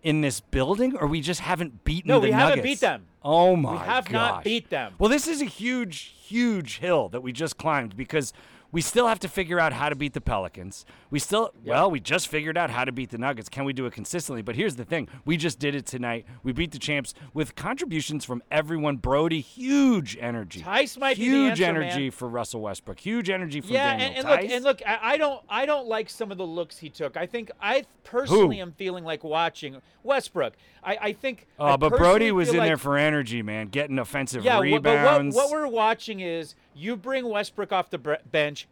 in 0.02 0.21
this 0.21 0.40
building, 0.40 0.97
or 0.97 1.07
we 1.07 1.21
just 1.21 1.40
haven't 1.40 1.85
beaten 1.85 2.09
No, 2.09 2.21
we 2.21 2.31
haven't 2.31 2.62
beat 2.62 2.81
them. 2.81 3.07
Oh 3.23 3.57
my 3.57 3.73
god. 3.73 3.81
We 3.81 3.87
have 3.87 4.04
gosh. 4.04 4.12
not 4.12 4.45
beat 4.45 4.71
them. 4.71 4.95
Well, 4.99 5.09
this 5.09 5.26
is 5.26 5.40
a 5.40 5.47
huge, 5.47 6.14
huge 6.23 6.78
hill 6.78 7.09
that 7.09 7.23
we 7.23 7.33
just 7.33 7.57
climbed 7.57 7.97
because 7.97 8.33
we 8.75 8.81
still 8.81 9.07
have 9.07 9.21
to 9.21 9.28
figure 9.28 9.61
out 9.61 9.73
how 9.73 9.88
to 9.88 9.95
beat 9.95 10.14
the 10.14 10.21
Pelicans. 10.21 10.85
We 11.09 11.21
still, 11.21 11.52
well, 11.64 11.88
we 11.88 12.00
just 12.00 12.26
figured 12.26 12.59
out 12.59 12.71
how 12.71 12.85
to 12.85 12.90
beat 12.90 13.11
the 13.11 13.19
Nuggets. 13.19 13.49
Can 13.49 13.64
we 13.64 13.73
do 13.73 13.87
it 13.87 13.93
consistently? 13.93 14.43
But 14.43 14.57
here's 14.57 14.75
the 14.75 14.85
thing 14.85 15.07
we 15.25 15.37
just 15.37 15.61
did 15.61 15.76
it 15.76 15.87
tonight. 15.87 16.26
We 16.43 16.50
beat 16.50 16.73
the 16.73 16.81
champs 16.81 17.14
with 17.33 17.54
contributions 17.54 18.25
from 18.25 18.43
everyone. 18.50 18.97
Brody, 18.97 19.40
huge 19.40 20.19
energy. 20.21 20.61
Theis 20.61 20.99
might 20.99 21.16
be 21.16 21.28
the 21.28 21.37
huge 21.37 21.61
answer, 21.61 21.83
energy 21.83 22.02
man. 22.02 22.11
for 22.11 22.28
Russell 22.28 22.62
Westbrook. 22.62 22.99
Huge 22.99 23.31
energy 23.31 23.61
from 23.61 23.71
Yeah, 23.71 23.97
Daniel 23.97 24.09
and, 24.09 24.16
and 24.19 24.28
look, 24.28 24.50
and 24.50 24.64
look, 24.64 24.83
I, 24.85 24.99
I 25.12 25.16
don't, 25.19 25.40
I 25.49 25.66
don't 25.66 25.87
like 25.87 26.11
some 26.11 26.33
of 26.33 26.37
the 26.38 26.47
looks 26.47 26.76
he 26.78 26.90
took. 26.90 27.16
I 27.16 27.26
think 27.26 27.52
I 27.62 27.85
personally 28.02 28.57
Who? 28.57 28.62
am 28.62 28.73
feeling 28.73 29.04
like 29.04 29.23
watching 29.23 29.81
Westbrook. 30.02 30.54
I, 30.83 30.99
I 31.00 31.12
think. 31.12 31.47
Oh, 31.61 31.76
but 31.76 31.97
Brody 31.97 32.33
was 32.33 32.49
in 32.50 32.57
like, 32.57 32.69
there 32.69 32.76
for 32.76 32.99
energy, 32.99 33.40
man, 33.40 33.69
getting 33.69 34.00
offensive 34.00 34.45
Yeah, 34.45 34.57
wh- 34.57 34.83
but 34.83 34.83
what, 34.83 34.90
rebounds. 34.90 35.37
what 35.37 35.50
we're 35.52 35.69
watching 35.69 36.19
is 36.19 36.57
you 36.75 36.97
bring 36.97 37.28
Westbrook 37.28 37.71
off 37.71 37.90
the 37.90 37.99
bre- 37.99 38.14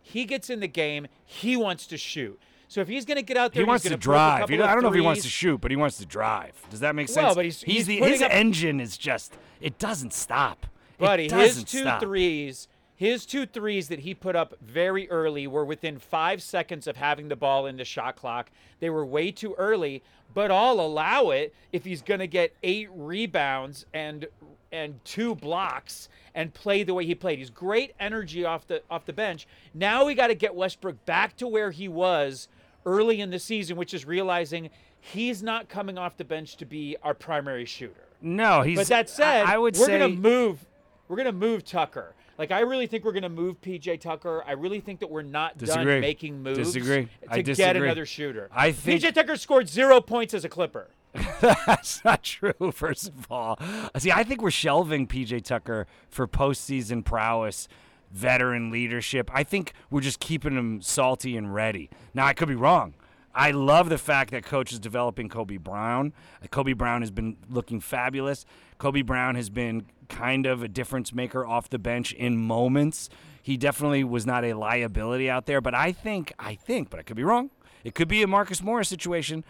He 0.01 0.25
gets 0.25 0.49
in 0.51 0.61
the 0.61 0.69
game. 0.69 1.07
He 1.25 1.57
wants 1.57 1.87
to 1.89 1.97
shoot. 1.97 2.41
So 2.69 2.81
if 2.81 2.89
he's 2.89 3.05
going 3.05 3.17
to 3.17 3.23
get 3.23 3.37
out 3.37 3.53
there, 3.53 3.63
he 3.65 3.69
wants 3.69 3.85
he's 3.85 3.93
to 3.93 3.99
gonna 3.99 4.03
put 4.03 4.11
up 4.13 4.15
a 4.15 4.19
drive. 4.19 4.41
couple 4.41 4.53
He 4.53 4.57
don't- 4.57 4.65
of 4.65 4.71
I 4.71 4.75
don't 4.75 4.83
know 4.83 4.89
if 4.89 4.95
he 4.95 5.01
wants 5.03 5.23
to 5.23 5.29
shoot, 5.29 5.61
but 5.61 5.71
he 5.71 5.77
wants 5.77 5.99
to 5.99 6.07
drive. 6.07 6.55
Does 6.71 6.81
that 6.81 6.95
make 6.95 7.09
sense? 7.09 7.17
Well, 7.27 7.35
but 7.35 7.45
he's- 7.45 7.63
he's 7.63 7.87
the 7.87 7.97
his 7.99 8.23
up- 8.23 8.33
engine 8.33 8.81
is 8.81 8.97
just 8.97 9.35
it 9.61 9.79
doesn't 9.79 10.13
stop. 10.15 10.67
Buddy, 10.99 11.25
his 11.25 11.33
doesn't 11.33 11.69
two 11.69 11.81
stop. 11.81 12.01
threes, 12.01 12.69
his 12.95 13.27
two 13.27 13.45
threes 13.45 13.89
that 13.89 14.01
he 14.01 14.15
put 14.15 14.35
up 14.37 14.55
very 14.63 15.11
early 15.11 15.47
were 15.47 15.65
within 15.65 15.99
five 15.99 16.41
seconds 16.43 16.87
of 16.87 16.97
having 16.97 17.29
the 17.29 17.37
ball 17.37 17.67
in 17.67 17.77
the 17.77 17.85
shot 17.85 18.17
clock. 18.17 18.51
They 18.81 18.89
were 18.89 19.05
way 19.05 19.33
too 19.33 19.55
early, 19.59 20.03
but 20.33 20.51
I'll 20.51 20.81
allow 20.81 21.29
it 21.31 21.55
if 21.73 21.85
he's 21.85 22.01
going 22.03 22.21
to 22.21 22.27
get 22.27 22.55
eight 22.63 22.89
rebounds 22.93 23.85
and 23.93 24.27
and 24.73 24.99
two 25.05 25.35
blocks 25.35 26.09
and 26.35 26.53
play 26.53 26.83
the 26.83 26.95
way 26.95 27.05
he 27.05 27.15
played. 27.15 27.39
He's 27.39 27.51
great 27.51 27.93
energy 28.01 28.45
off 28.45 28.67
the 28.67 28.83
off 28.91 29.05
the 29.05 29.13
bench. 29.13 29.47
Now 29.75 30.05
we 30.05 30.15
got 30.15 30.29
to 30.29 30.35
get 30.35 30.55
Westbrook 30.55 31.05
back 31.05 31.37
to 31.37 31.47
where 31.47 31.71
he 31.71 31.87
was 31.89 32.49
early 32.87 33.21
in 33.21 33.31
the 33.31 33.39
season, 33.39 33.77
which 33.77 33.95
is 33.95 34.05
realizing 34.05 34.71
he's 35.01 35.43
not 35.43 35.69
coming 35.69 35.99
off 35.99 36.17
the 36.17 36.25
bench 36.25 36.57
to 36.57 36.65
be 36.65 36.97
our 37.03 37.15
primary 37.15 37.67
shooter. 37.67 38.09
No, 38.21 38.63
he's. 38.63 38.79
But 38.79 38.87
that 38.89 39.11
said, 39.11 39.47
I, 39.47 39.55
I 39.55 39.59
would 39.59 39.77
we're 39.77 39.87
say 39.87 39.99
gonna 39.99 40.09
move. 40.09 40.65
We're 41.09 41.17
gonna 41.17 41.33
move 41.33 41.65
Tucker. 41.65 42.15
Like 42.39 42.51
I 42.51 42.61
really 42.61 42.87
think 42.87 43.05
we're 43.05 43.13
gonna 43.13 43.29
move 43.29 43.61
PJ 43.61 44.01
Tucker. 44.01 44.43
I 44.47 44.53
really 44.53 44.81
think 44.81 45.01
that 45.01 45.11
we're 45.11 45.23
not 45.23 45.59
Disagree. 45.59 45.93
done 45.95 46.01
making 46.01 46.43
moves 46.43 46.59
Disagree. 46.73 47.09
to 47.25 47.31
I 47.31 47.43
get 47.43 47.77
another 47.77 48.07
shooter. 48.07 48.49
I 48.53 48.73
think- 48.73 49.03
PJ 49.03 49.13
Tucker 49.13 49.37
scored 49.37 49.69
zero 49.69 50.01
points 50.01 50.33
as 50.35 50.45
a 50.45 50.49
Clipper. 50.49 50.89
That's 51.41 52.05
not 52.05 52.23
true, 52.23 52.73
first 52.73 53.09
of 53.09 53.27
all. 53.31 53.59
See, 53.99 54.11
I 54.11 54.25
think 54.25 54.43
we're 54.43 54.51
shelving 54.51 55.07
PJ 55.07 55.45
Tucker 55.45 55.87
for 56.09 56.27
postseason 56.27 57.05
prowess, 57.05 57.69
veteran 58.11 58.71
leadership. 58.71 59.31
I 59.33 59.43
think 59.43 59.73
we're 59.91 60.01
just 60.01 60.21
keeping 60.21 60.57
him 60.57 60.81
salty 60.81 61.37
and 61.37 61.55
ready. 61.55 61.91
Now, 62.15 62.27
I 62.27 62.33
could 62.33 62.49
be 62.49 62.55
wrong. 62.55 62.95
I 63.35 63.51
love 63.51 63.89
the 63.89 63.99
fact 63.99 64.31
that 64.33 64.45
coach 64.45 64.73
is 64.73 64.79
developing 64.79 65.29
Kobe 65.29 65.57
Brown. 65.57 66.13
Uh, 66.43 66.49
Kobe 66.49 66.75
Brown 66.75 67.01
has 67.01 67.11
been 67.11 67.37
looking 67.49 67.81
fabulous. 67.81 68.45
Kobe 68.79 69.03
Brown 69.03 69.37
has 69.37 69.49
been 69.49 69.87
kind 70.09 70.45
of 70.45 70.63
a 70.63 70.69
difference 70.69 71.15
maker 71.15 71.47
off 71.47 71.71
the 71.71 71.79
bench 71.79 72.13
in 72.13 72.37
moments. 72.37 73.09
He 73.43 73.57
definitely 73.57 74.05
was 74.05 74.27
not 74.27 74.45
a 74.45 74.53
liability 74.53 75.31
out 75.31 75.47
there, 75.47 75.61
but 75.61 75.75
I 75.75 75.93
think, 75.93 76.33
I 76.39 76.55
think, 76.55 76.91
but 76.91 77.01
I 77.01 77.03
could 77.03 77.17
be 77.17 77.25
wrong. 77.25 77.51
It 77.85 77.95
could 77.95 78.09
be 78.09 78.23
a 78.23 78.27
Marcus 78.27 78.63
Morris 78.63 78.89
situation. 78.89 79.45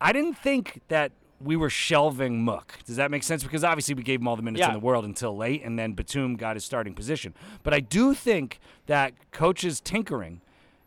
I 0.00 0.12
didn't 0.12 0.34
think 0.34 0.80
that 0.88 1.12
we 1.40 1.56
were 1.56 1.70
shelving 1.70 2.42
Mook. 2.42 2.78
Does 2.84 2.96
that 2.96 3.10
make 3.10 3.22
sense? 3.22 3.42
Because 3.42 3.64
obviously 3.64 3.94
we 3.94 4.02
gave 4.02 4.20
him 4.20 4.28
all 4.28 4.36
the 4.36 4.42
minutes 4.42 4.66
in 4.66 4.72
the 4.72 4.78
world 4.78 5.04
until 5.04 5.36
late, 5.36 5.62
and 5.64 5.78
then 5.78 5.92
Batum 5.92 6.36
got 6.36 6.56
his 6.56 6.64
starting 6.64 6.94
position. 6.94 7.34
But 7.62 7.72
I 7.72 7.80
do 7.80 8.14
think 8.14 8.60
that 8.86 9.14
coaches 9.30 9.80
tinkering, 9.80 10.42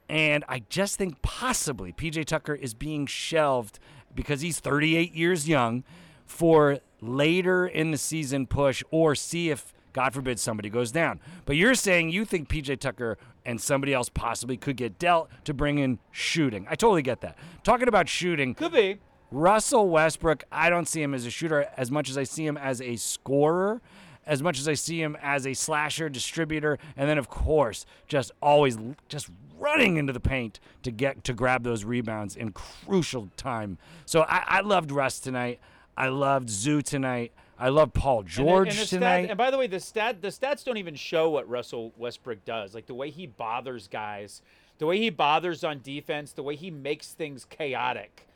and 0.08 0.44
I 0.48 0.64
just 0.70 0.98
think 0.98 1.22
possibly 1.22 1.92
PJ 1.92 2.26
Tucker 2.26 2.54
is 2.54 2.74
being 2.74 3.08
shelved 3.08 3.80
because 4.14 4.42
he's 4.42 4.60
38 4.60 5.14
years 5.14 5.48
young 5.48 5.84
for 6.26 6.80
later 7.02 7.66
in 7.68 7.92
the 7.92 7.98
season 7.98 8.46
push 8.46 8.84
or 8.92 9.16
see 9.16 9.50
if 9.50 9.74
God 9.94 10.14
forbid 10.14 10.40
somebody 10.40 10.70
goes 10.70 10.92
down. 10.92 11.20
But 11.46 11.56
you're 11.56 11.76
saying 11.76 12.10
you 12.10 12.26
think 12.26 12.50
PJ 12.50 12.80
Tucker 12.80 13.18
and 13.46 13.62
somebody 13.62 13.94
else 13.94 14.10
possibly 14.10 14.58
could 14.58 14.76
get 14.76 15.00
dealt 15.00 15.30
to 15.46 15.54
bring 15.54 15.78
in 15.78 16.00
shooting. 16.12 16.66
I 16.70 16.76
totally 16.76 17.04
get 17.04 17.22
that. 17.22 17.38
Talking 17.64 17.88
about 17.88 18.10
shooting, 18.10 18.56
Could 18.56 18.74
be. 18.74 19.00
Russell 19.32 19.90
Westbrook, 19.90 20.44
I 20.52 20.70
don't 20.70 20.88
see 20.88 21.02
him 21.02 21.14
as 21.14 21.26
a 21.26 21.32
shooter 21.32 21.68
as 21.76 21.90
much 21.90 22.10
as 22.10 22.18
I 22.18 22.24
see 22.24 22.46
him 22.46 22.58
as 22.58 22.82
a 22.82 22.96
scorer, 22.98 23.82
as 24.28 24.44
much 24.44 24.60
as 24.60 24.68
I 24.68 24.76
see 24.76 25.02
him 25.02 25.18
as 25.22 25.48
a 25.48 25.54
slasher, 25.54 26.08
distributor, 26.08 26.78
and 26.96 27.10
then 27.10 27.18
of 27.18 27.30
course, 27.30 27.86
just 28.08 28.32
always 28.42 28.78
just 29.10 29.30
running 29.58 29.98
into 29.98 30.14
the 30.14 30.20
paint 30.20 30.60
to 30.84 30.92
get 30.92 31.24
to 31.24 31.34
grab 31.34 31.64
those 31.64 31.84
rebounds 31.84 32.36
in 32.36 32.52
crucial 32.52 33.30
time. 33.38 33.78
So 34.06 34.22
I, 34.24 34.44
I 34.48 34.62
loved 34.62 34.92
Russ 34.92 35.20
tonight. 35.20 35.60
I 35.98 36.10
loved 36.10 36.50
Zoo 36.50 36.82
tonight. 36.82 37.32
I 37.60 37.70
love 37.70 37.94
Paul 37.94 38.24
George 38.24 38.70
and 38.70 38.76
stat- 38.78 38.90
tonight. 38.90 39.30
and 39.30 39.38
by 39.38 39.52
the 39.52 39.58
way, 39.58 39.68
the 39.68 39.80
stat 39.80 40.22
the 40.22 40.30
stats 40.30 40.64
don't 40.66 40.78
even 40.78 40.96
show 40.96 41.30
what 41.30 41.48
Russell 41.48 41.94
Westbrook 41.98 42.44
does. 42.46 42.74
Like 42.74 42.88
the 42.88 42.94
way 42.96 43.10
he 43.10 43.28
bothers 43.28 43.88
guys, 43.88 44.42
the 44.80 44.86
way 44.86 44.98
he 44.98 45.10
bothers 45.10 45.64
on 45.64 45.80
defense, 45.82 46.32
the 46.34 46.44
way 46.44 46.56
he 46.56 46.72
makes 46.72 47.14
things 47.14 47.46
chaotic. 47.46 48.28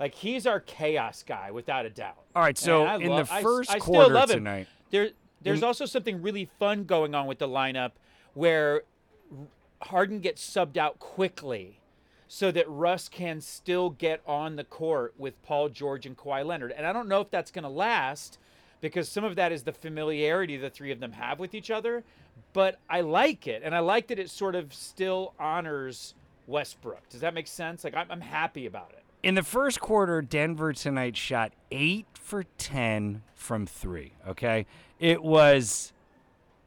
Like 0.00 0.14
he's 0.14 0.46
our 0.46 0.58
chaos 0.58 1.22
guy 1.22 1.50
without 1.50 1.84
a 1.86 1.90
doubt. 1.90 2.16
All 2.34 2.42
right, 2.42 2.56
so 2.58 2.86
in 2.96 3.08
lo- 3.08 3.18
the 3.18 3.24
first 3.26 3.70
I 3.70 3.78
quarter 3.78 4.12
love 4.12 4.30
him. 4.30 4.38
tonight- 4.38 4.68
there 4.90 5.10
there's 5.42 5.58
in- 5.58 5.64
also 5.64 5.84
something 5.86 6.22
really 6.22 6.46
fun 6.58 6.84
going 6.84 7.14
on 7.14 7.26
with 7.26 7.38
the 7.38 7.48
lineup 7.48 7.92
where 8.34 8.82
Harden 9.82 10.20
gets 10.20 10.44
subbed 10.48 10.76
out 10.76 10.98
quickly 10.98 11.78
so 12.28 12.50
that 12.50 12.68
Russ 12.68 13.08
can 13.08 13.40
still 13.40 13.90
get 13.90 14.22
on 14.26 14.56
the 14.56 14.64
court 14.64 15.14
with 15.18 15.40
Paul 15.42 15.68
George 15.68 16.06
and 16.06 16.16
Kawhi 16.16 16.44
Leonard. 16.46 16.72
And 16.72 16.86
I 16.86 16.92
don't 16.92 17.08
know 17.08 17.20
if 17.20 17.30
that's 17.30 17.50
going 17.50 17.64
to 17.64 17.68
last 17.68 18.38
because 18.82 19.08
some 19.08 19.24
of 19.24 19.36
that 19.36 19.52
is 19.52 19.62
the 19.62 19.72
familiarity 19.72 20.58
the 20.58 20.68
three 20.68 20.90
of 20.90 21.00
them 21.00 21.12
have 21.12 21.38
with 21.38 21.54
each 21.54 21.70
other, 21.70 22.04
but 22.52 22.78
I 22.90 23.00
like 23.00 23.46
it. 23.46 23.62
And 23.64 23.74
I 23.74 23.78
like 23.78 24.08
that 24.08 24.18
it 24.18 24.28
sort 24.28 24.54
of 24.54 24.74
still 24.74 25.32
honors 25.38 26.14
Westbrook. 26.46 27.08
Does 27.08 27.22
that 27.22 27.32
make 27.32 27.46
sense? 27.46 27.84
Like 27.84 27.94
I'm, 27.94 28.10
I'm 28.10 28.20
happy 28.20 28.66
about 28.66 28.90
it. 28.92 28.98
In 29.22 29.36
the 29.36 29.44
first 29.44 29.80
quarter, 29.80 30.20
Denver 30.20 30.72
tonight 30.72 31.16
shot 31.16 31.52
eight 31.70 32.06
for 32.12 32.44
10 32.58 33.22
from 33.36 33.66
three. 33.66 34.12
Okay. 34.28 34.66
It 34.98 35.22
was 35.22 35.92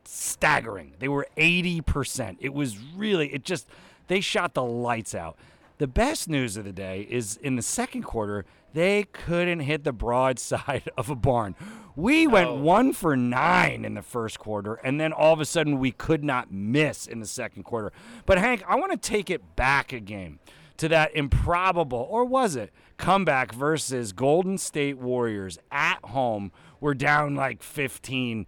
staggering. 0.05 0.93
They 0.99 1.09
were 1.09 1.27
80%. 1.37 2.37
It 2.39 2.53
was 2.53 2.77
really, 2.95 3.33
it 3.33 3.43
just, 3.43 3.67
they 4.07 4.21
shot 4.21 4.53
the 4.53 4.63
lights 4.63 5.13
out. 5.13 5.37
The 5.77 5.87
best 5.87 6.29
news 6.29 6.55
of 6.57 6.63
the 6.63 6.71
day 6.71 7.05
is 7.09 7.37
in 7.37 7.55
the 7.57 7.61
second 7.61 8.03
quarter, 8.03 8.45
they 8.73 9.03
couldn't 9.11 9.61
hit 9.61 9.83
the 9.83 9.91
broadside 9.91 10.89
of 10.97 11.09
a 11.09 11.15
barn. 11.15 11.55
We 11.95 12.27
went 12.27 12.49
No. 12.49 12.55
one 12.61 12.93
for 12.93 13.15
nine 13.17 13.85
in 13.85 13.93
the 13.93 14.01
first 14.01 14.39
quarter, 14.39 14.75
and 14.75 14.99
then 14.99 15.11
all 15.13 15.33
of 15.33 15.39
a 15.39 15.45
sudden 15.45 15.79
we 15.79 15.91
could 15.91 16.23
not 16.23 16.51
miss 16.51 17.07
in 17.07 17.19
the 17.19 17.25
second 17.25 17.63
quarter. 17.63 17.91
But 18.25 18.37
Hank, 18.37 18.63
I 18.67 18.75
want 18.75 18.91
to 18.91 18.97
take 18.97 19.29
it 19.29 19.55
back 19.55 19.91
a 19.93 19.99
game 19.99 20.39
to 20.77 20.89
that 20.89 21.15
improbable, 21.15 22.05
or 22.09 22.25
was 22.25 22.55
it, 22.57 22.71
comeback 22.97 23.53
versus 23.53 24.11
Golden 24.11 24.57
State 24.57 24.97
Warriors 24.97 25.57
at 25.71 25.99
home. 26.03 26.51
We're 26.81 26.93
down 26.95 27.35
like 27.35 27.63
15 27.63 28.45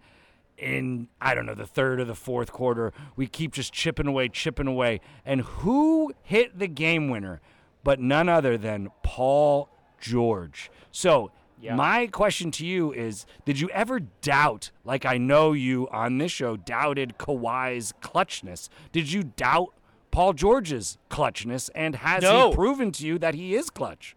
in, 0.58 1.08
I 1.20 1.34
don't 1.34 1.46
know, 1.46 1.54
the 1.54 1.66
third 1.66 2.00
or 2.00 2.04
the 2.04 2.14
fourth 2.14 2.52
quarter. 2.52 2.92
We 3.16 3.26
keep 3.26 3.52
just 3.52 3.72
chipping 3.72 4.06
away, 4.06 4.28
chipping 4.28 4.66
away. 4.66 5.00
And 5.24 5.40
who 5.42 6.12
hit 6.22 6.58
the 6.58 6.68
game 6.68 7.08
winner 7.08 7.40
but 7.84 8.00
none 8.00 8.28
other 8.28 8.58
than 8.58 8.88
Paul 9.02 9.68
George? 10.00 10.70
So, 10.90 11.30
Yeah. 11.60 11.74
my 11.74 12.06
question 12.06 12.50
to 12.52 12.66
you 12.66 12.92
is 12.92 13.26
Did 13.44 13.58
you 13.60 13.68
ever 13.70 14.00
doubt, 14.00 14.70
like 14.84 15.04
I 15.04 15.18
know 15.18 15.52
you 15.52 15.88
on 15.90 16.18
this 16.18 16.32
show 16.32 16.56
doubted 16.56 17.14
Kawhi's 17.18 17.92
clutchness? 18.00 18.68
Did 18.92 19.10
you 19.12 19.24
doubt 19.24 19.74
Paul 20.10 20.32
George's 20.32 20.98
clutchness? 21.10 21.68
And 21.74 21.96
has 21.96 22.22
No. 22.22 22.50
he 22.50 22.54
proven 22.54 22.92
to 22.92 23.06
you 23.06 23.18
that 23.18 23.34
he 23.34 23.54
is 23.54 23.70
clutch? 23.70 24.14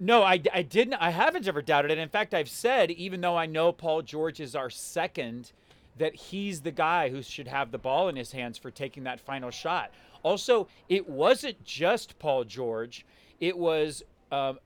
No, 0.00 0.22
I, 0.22 0.40
I 0.54 0.62
didn't. 0.62 0.94
I 0.94 1.10
haven't 1.10 1.48
ever 1.48 1.60
doubted 1.60 1.90
it. 1.90 1.98
In 1.98 2.08
fact, 2.08 2.32
I've 2.32 2.48
said, 2.48 2.92
even 2.92 3.20
though 3.20 3.36
I 3.36 3.46
know 3.46 3.72
Paul 3.72 4.02
George 4.02 4.38
is 4.38 4.54
our 4.54 4.70
second, 4.70 5.50
that 5.98 6.14
he's 6.14 6.62
the 6.62 6.70
guy 6.70 7.10
who 7.10 7.22
should 7.22 7.48
have 7.48 7.70
the 7.70 7.78
ball 7.78 8.08
in 8.08 8.16
his 8.16 8.32
hands 8.32 8.58
for 8.58 8.70
taking 8.70 9.04
that 9.04 9.20
final 9.20 9.50
shot. 9.50 9.90
Also, 10.22 10.68
it 10.88 11.08
wasn't 11.08 11.62
just 11.64 12.18
Paul 12.18 12.44
George. 12.44 13.04
It 13.40 13.56
was 13.56 14.02
um, 14.32 14.58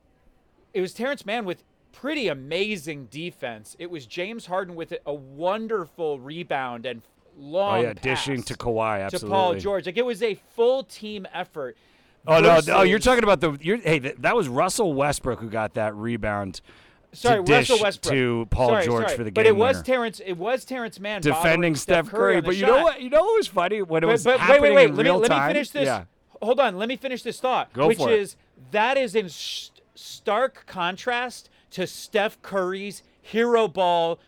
it 0.73 0.81
was 0.81 0.95
Terance 0.95 1.27
Mann 1.27 1.45
with 1.45 1.63
pretty 1.93 2.29
amazing 2.29 3.07
defense. 3.11 3.77
It 3.79 3.91
was 3.91 4.07
James 4.07 4.47
Harden 4.47 4.75
with 4.75 4.95
a 5.07 5.15
wonderful 5.15 6.19
rebound 6.19 6.87
and 6.87 7.03
long 7.39 7.79
oh, 7.79 7.83
yeah, 7.83 7.93
dishing 7.93 8.43
to 8.43 8.55
Kawhi, 8.55 9.01
absolutely. 9.01 9.29
to 9.29 9.35
Paul 9.35 9.55
George. 9.57 9.87
Like 9.87 9.97
it 9.97 10.07
was 10.07 10.23
a 10.23 10.35
full 10.55 10.85
team 10.85 11.27
effort. 11.33 11.77
Oh 12.27 12.41
no! 12.41 12.61
Oh, 12.69 12.83
you're 12.83 13.01
talking 13.01 13.25
about 13.25 13.41
the. 13.41 13.59
You're, 13.61 13.79
hey, 13.79 13.99
th- 13.99 14.17
that 14.21 14.37
was 14.37 14.49
Russell 14.49 14.95
Westbrook 14.95 15.41
who 15.41 15.51
got 15.51 15.75
that 15.75 15.95
rebound 15.95 16.61
sorry, 17.13 17.39
to 17.39 17.43
dish 17.45 17.71
Russell 17.71 17.83
Westbrook 17.85 18.15
to 18.15 18.47
Paul 18.51 18.69
Sorry, 18.69 18.85
George 18.85 19.05
sorry. 19.07 19.17
for 19.17 19.25
the 19.25 19.31
game 19.31 19.35
But 19.35 19.47
it 19.47 19.57
was 19.57 19.77
winner. 19.77 19.85
Terance. 19.85 20.21
It 20.25 20.33
was 20.35 20.65
Terance 20.65 20.99
Mann 21.01 21.21
defending 21.21 21.75
Steph 21.77 22.09
Curry. 22.09 22.41
But 22.41 22.57
you 22.57 22.67
know 22.67 22.83
what? 22.83 23.01
You 23.01 23.11
know 23.11 23.23
what 23.23 23.37
was 23.37 23.49
funny 23.49 23.83
when 23.83 24.03
it 24.03 24.07
But, 24.07 24.13
was 24.13 24.25
but 24.25 24.35
wait, 24.35 24.41
happening 24.41 24.63
wait, 24.63 24.75
wait. 24.75 24.85
in 24.91 24.97
Let 24.97 25.03
me 25.05 25.11
real 25.11 25.19
let 25.19 25.31
me 25.31 25.37
time? 25.37 25.49
finish 25.51 25.71
this. 25.71 25.87
Yeah. 25.87 26.05
Hold 26.41 26.61
on. 26.61 26.77
Let 26.79 26.89
me 26.89 26.97
finish 26.97 27.23
this 27.23 27.39
thought. 27.41 27.73
Go 27.73 27.89
which 27.89 27.99
for 27.99 28.11
it. 28.11 28.19
is 28.19 28.37
that 28.71 28.97
is 28.97 29.15
in 29.15 29.29
sh- 29.29 29.69
stark 29.95 30.65
contrast 30.67 31.49
to 31.71 31.87
Steph 31.87 32.41
Curry's 32.43 33.03
hero 33.21 33.69
ball, 33.69 34.19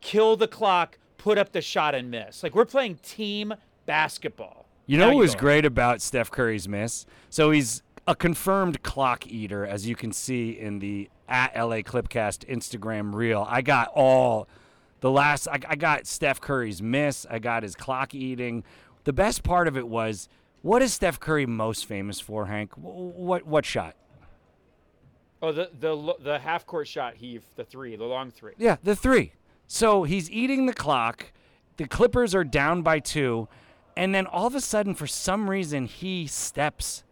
kill 0.00 0.36
the 0.36 0.48
clock, 0.48 0.98
put 1.18 1.38
up 1.38 1.52
the 1.52 1.60
shot 1.60 1.94
and 1.94 2.10
miss. 2.10 2.42
Like 2.42 2.54
we're 2.54 2.64
playing 2.64 2.96
team 3.02 3.54
basketball. 3.86 4.66
You 4.86 4.98
know 4.98 5.08
what 5.08 5.16
was 5.16 5.34
great 5.34 5.64
about 5.64 6.02
Steph 6.02 6.30
Curry's 6.30 6.68
miss? 6.68 7.06
So 7.30 7.50
he's 7.50 7.82
a 8.06 8.14
confirmed 8.14 8.82
clock 8.82 9.26
eater, 9.26 9.64
as 9.66 9.88
you 9.88 9.96
can 9.96 10.12
see 10.12 10.50
in 10.50 10.78
the 10.80 11.08
at 11.28 11.54
LA 11.56 11.76
Clipcast 11.76 12.48
Instagram 12.48 13.14
reel. 13.14 13.46
I 13.48 13.62
got 13.62 13.88
all 13.94 14.48
the 15.00 15.10
last. 15.10 15.48
I, 15.48 15.58
I 15.68 15.76
got 15.76 16.06
Steph 16.06 16.40
Curry's 16.40 16.82
miss. 16.82 17.26
I 17.30 17.38
got 17.38 17.62
his 17.62 17.74
clock 17.74 18.14
eating. 18.14 18.64
The 19.04 19.12
best 19.12 19.42
part 19.42 19.68
of 19.68 19.76
it 19.76 19.86
was, 19.86 20.28
what 20.62 20.80
is 20.82 20.94
Steph 20.94 21.20
Curry 21.20 21.46
most 21.46 21.86
famous 21.86 22.20
for, 22.20 22.46
Hank? 22.46 22.72
What 22.74 23.46
what 23.46 23.64
shot? 23.64 23.96
Oh, 25.42 25.52
the 25.52 25.70
the 25.78 26.14
the 26.20 26.38
half 26.38 26.66
court 26.66 26.88
shot 26.88 27.16
heave, 27.16 27.42
the 27.56 27.64
three, 27.64 27.96
the 27.96 28.04
long 28.04 28.30
three. 28.30 28.54
Yeah, 28.56 28.76
the 28.82 28.96
three. 28.96 29.32
So 29.66 30.04
he's 30.04 30.30
eating 30.30 30.66
the 30.66 30.72
clock. 30.72 31.32
The 31.76 31.86
Clippers 31.86 32.34
are 32.34 32.44
down 32.44 32.82
by 32.82 33.00
two. 33.00 33.48
And 33.96 34.14
then 34.14 34.26
all 34.26 34.46
of 34.46 34.54
a 34.54 34.60
sudden, 34.60 34.94
for 34.94 35.06
some 35.06 35.48
reason, 35.48 35.86
he 35.86 36.26
steps 36.26 37.04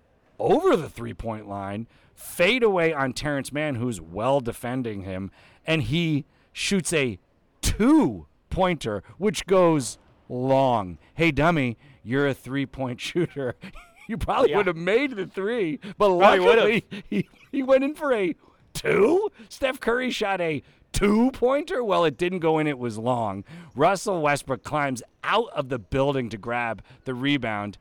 over 0.42 0.76
the 0.76 0.88
three 0.88 1.14
point 1.14 1.48
line, 1.48 1.86
fade 2.14 2.62
away 2.62 2.92
on 2.92 3.12
Terance 3.12 3.52
Mann, 3.52 3.76
who's 3.76 4.00
well 4.00 4.40
defending 4.40 5.02
him, 5.02 5.30
and 5.66 5.82
he 5.82 6.24
shoots 6.52 6.92
a 6.92 7.18
two 7.60 8.26
pointer, 8.50 9.02
which 9.18 9.46
goes 9.46 9.98
long. 10.28 10.98
Hey, 11.14 11.30
dummy, 11.30 11.76
you're 12.02 12.26
a 12.28 12.34
three 12.34 12.66
point 12.66 13.00
shooter. 13.00 13.54
you 14.08 14.16
probably 14.18 14.50
Yeah. 14.50 14.58
would 14.58 14.66
have 14.66 14.76
made 14.76 15.12
the 15.16 15.26
three, 15.26 15.78
but 15.98 16.16
Probably 16.18 16.38
luckily 16.40 16.84
he, 17.10 17.28
he 17.50 17.62
went 17.62 17.84
in 17.84 17.94
for 17.94 18.12
a 18.12 18.34
two. 18.74 19.30
Steph 19.48 19.80
Curry 19.80 20.10
shot 20.10 20.40
a 20.40 20.62
two 20.92 21.30
pointer. 21.32 21.82
Well, 21.82 22.04
it 22.04 22.18
didn't 22.18 22.40
go 22.40 22.58
in, 22.58 22.66
it 22.66 22.78
was 22.78 22.98
long. 22.98 23.44
Russell 23.74 24.20
Westbrook 24.20 24.62
climbs 24.62 25.02
out 25.24 25.48
of 25.54 25.68
the 25.68 25.78
building 25.78 26.28
to 26.30 26.36
grab 26.38 26.82
the 27.04 27.14
rebound. 27.14 27.78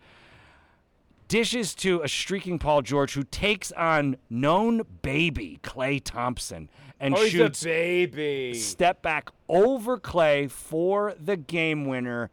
Dishes 1.31 1.73
to 1.75 2.01
a 2.01 2.09
streaking 2.09 2.59
Paul 2.59 2.81
George 2.81 3.13
who 3.13 3.23
takes 3.23 3.71
on 3.71 4.17
known 4.29 4.81
baby 5.01 5.59
Klay 5.63 6.01
Thompson 6.03 6.69
and 6.99 7.15
Oh, 7.15 7.21
he's 7.23 7.31
shoots 7.31 7.65
a 7.65 8.05
baby. 8.05 8.53
step 8.59 9.01
back 9.01 9.29
over 9.47 9.97
Klay 9.97 10.51
for 10.51 11.15
the 11.17 11.37
game 11.37 11.85
winner. 11.85 12.31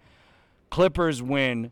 Clippers 0.71 1.23
win 1.23 1.71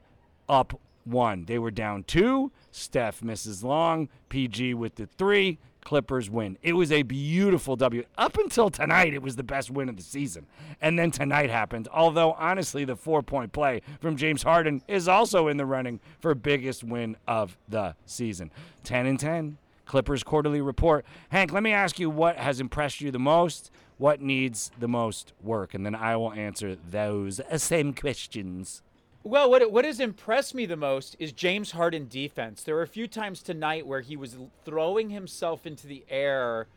up 0.48 0.80
one. 1.02 1.46
They 1.46 1.58
were 1.58 1.72
down 1.72 2.04
two. 2.04 2.52
Steph 2.70 3.24
misses 3.24 3.64
long. 3.64 4.08
PG 4.28 4.74
with 4.74 4.94
the 4.94 5.06
three. 5.06 5.58
Clippers 5.86 6.28
win. 6.28 6.58
It 6.62 6.72
was 6.72 6.90
a 6.90 7.02
beautiful 7.02 7.76
W. 7.76 8.02
Up 8.18 8.36
until 8.38 8.70
tonight, 8.70 9.14
it 9.14 9.22
was 9.22 9.36
the 9.36 9.44
best 9.44 9.70
win 9.70 9.88
of 9.88 9.96
the 9.96 10.02
season. 10.02 10.44
And 10.80 10.98
then 10.98 11.12
tonight 11.12 11.48
happened. 11.48 11.86
Although, 11.92 12.32
honestly, 12.32 12.84
the 12.84 12.96
four 12.96 13.22
point 13.22 13.52
play 13.52 13.82
from 14.00 14.16
James 14.16 14.42
Harden 14.42 14.82
is 14.88 15.06
also 15.06 15.46
in 15.46 15.58
the 15.58 15.64
running 15.64 16.00
for 16.18 16.34
biggest 16.34 16.82
win 16.82 17.16
of 17.28 17.56
the 17.68 17.94
season. 18.04 18.50
10 18.82 19.06
and 19.06 19.20
10. 19.20 19.58
Clippers 19.84 20.24
quarterly 20.24 20.60
report. 20.60 21.06
Hank, 21.28 21.52
let 21.52 21.62
me 21.62 21.70
ask 21.70 22.00
you 22.00 22.10
what 22.10 22.36
has 22.36 22.58
impressed 22.58 23.00
you 23.00 23.12
the 23.12 23.20
most? 23.20 23.70
What 23.96 24.20
needs 24.20 24.72
the 24.80 24.88
most 24.88 25.34
work? 25.40 25.72
And 25.72 25.86
then 25.86 25.94
I 25.94 26.16
will 26.16 26.32
answer 26.32 26.76
those 26.90 27.40
same 27.62 27.94
questions. 27.94 28.82
Well, 29.26 29.50
what 29.50 29.72
what 29.72 29.84
has 29.84 29.98
impressed 29.98 30.54
me 30.54 30.66
the 30.66 30.76
most 30.76 31.16
is 31.18 31.32
James 31.32 31.72
Harden 31.72 32.06
defense. 32.06 32.62
There 32.62 32.76
were 32.76 32.82
a 32.82 32.86
few 32.86 33.08
times 33.08 33.42
tonight 33.42 33.84
where 33.84 34.00
he 34.00 34.16
was 34.16 34.36
throwing 34.64 35.10
himself 35.10 35.66
into 35.66 35.88
the 35.88 36.04
air 36.08 36.68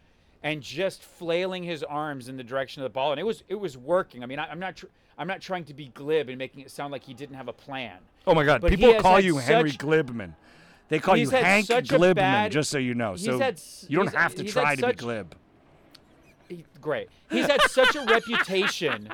and 0.41 0.63
just 0.63 1.03
flailing 1.03 1.61
his 1.61 1.83
arms 1.83 2.27
in 2.27 2.37
the 2.37 2.43
direction 2.43 2.81
of 2.81 2.85
the 2.85 2.93
ball, 2.93 3.11
and 3.11 3.19
it 3.19 3.23
was 3.23 3.43
it 3.49 3.59
was 3.59 3.77
working. 3.77 4.23
I 4.23 4.25
mean, 4.25 4.39
I, 4.39 4.47
I'm 4.47 4.59
not 4.59 4.77
tr- 4.77 4.87
I'm 5.15 5.27
not 5.27 5.41
trying 5.41 5.63
to 5.65 5.75
be 5.75 5.89
glib 5.89 6.27
and 6.27 6.39
making 6.39 6.61
it 6.61 6.71
sound 6.71 6.91
like 6.91 7.03
he 7.03 7.13
didn't 7.13 7.35
have 7.35 7.49
a 7.49 7.53
plan. 7.53 7.97
Oh 8.25 8.33
my 8.33 8.43
God! 8.43 8.61
But 8.61 8.71
People 8.71 8.99
call 8.99 9.19
you 9.19 9.37
Henry 9.37 9.69
such- 9.69 9.79
Glibman. 9.79 10.33
They 10.87 10.97
call 10.97 11.17
you 11.17 11.29
Hank 11.29 11.67
Glibman, 11.67 12.15
bad- 12.15 12.51
just 12.51 12.71
so 12.71 12.79
you 12.79 12.95
know. 12.95 13.15
So 13.15 13.37
had 13.37 13.61
you 13.87 13.97
don't 13.97 14.11
have 14.15 14.33
to 14.33 14.43
try 14.43 14.75
to 14.75 14.87
be 14.87 14.93
glib. 14.93 15.35
He- 16.47 16.65
great. 16.81 17.09
He's 17.29 17.45
had 17.45 17.61
such 17.69 17.95
a 17.95 18.03
reputation 18.05 19.07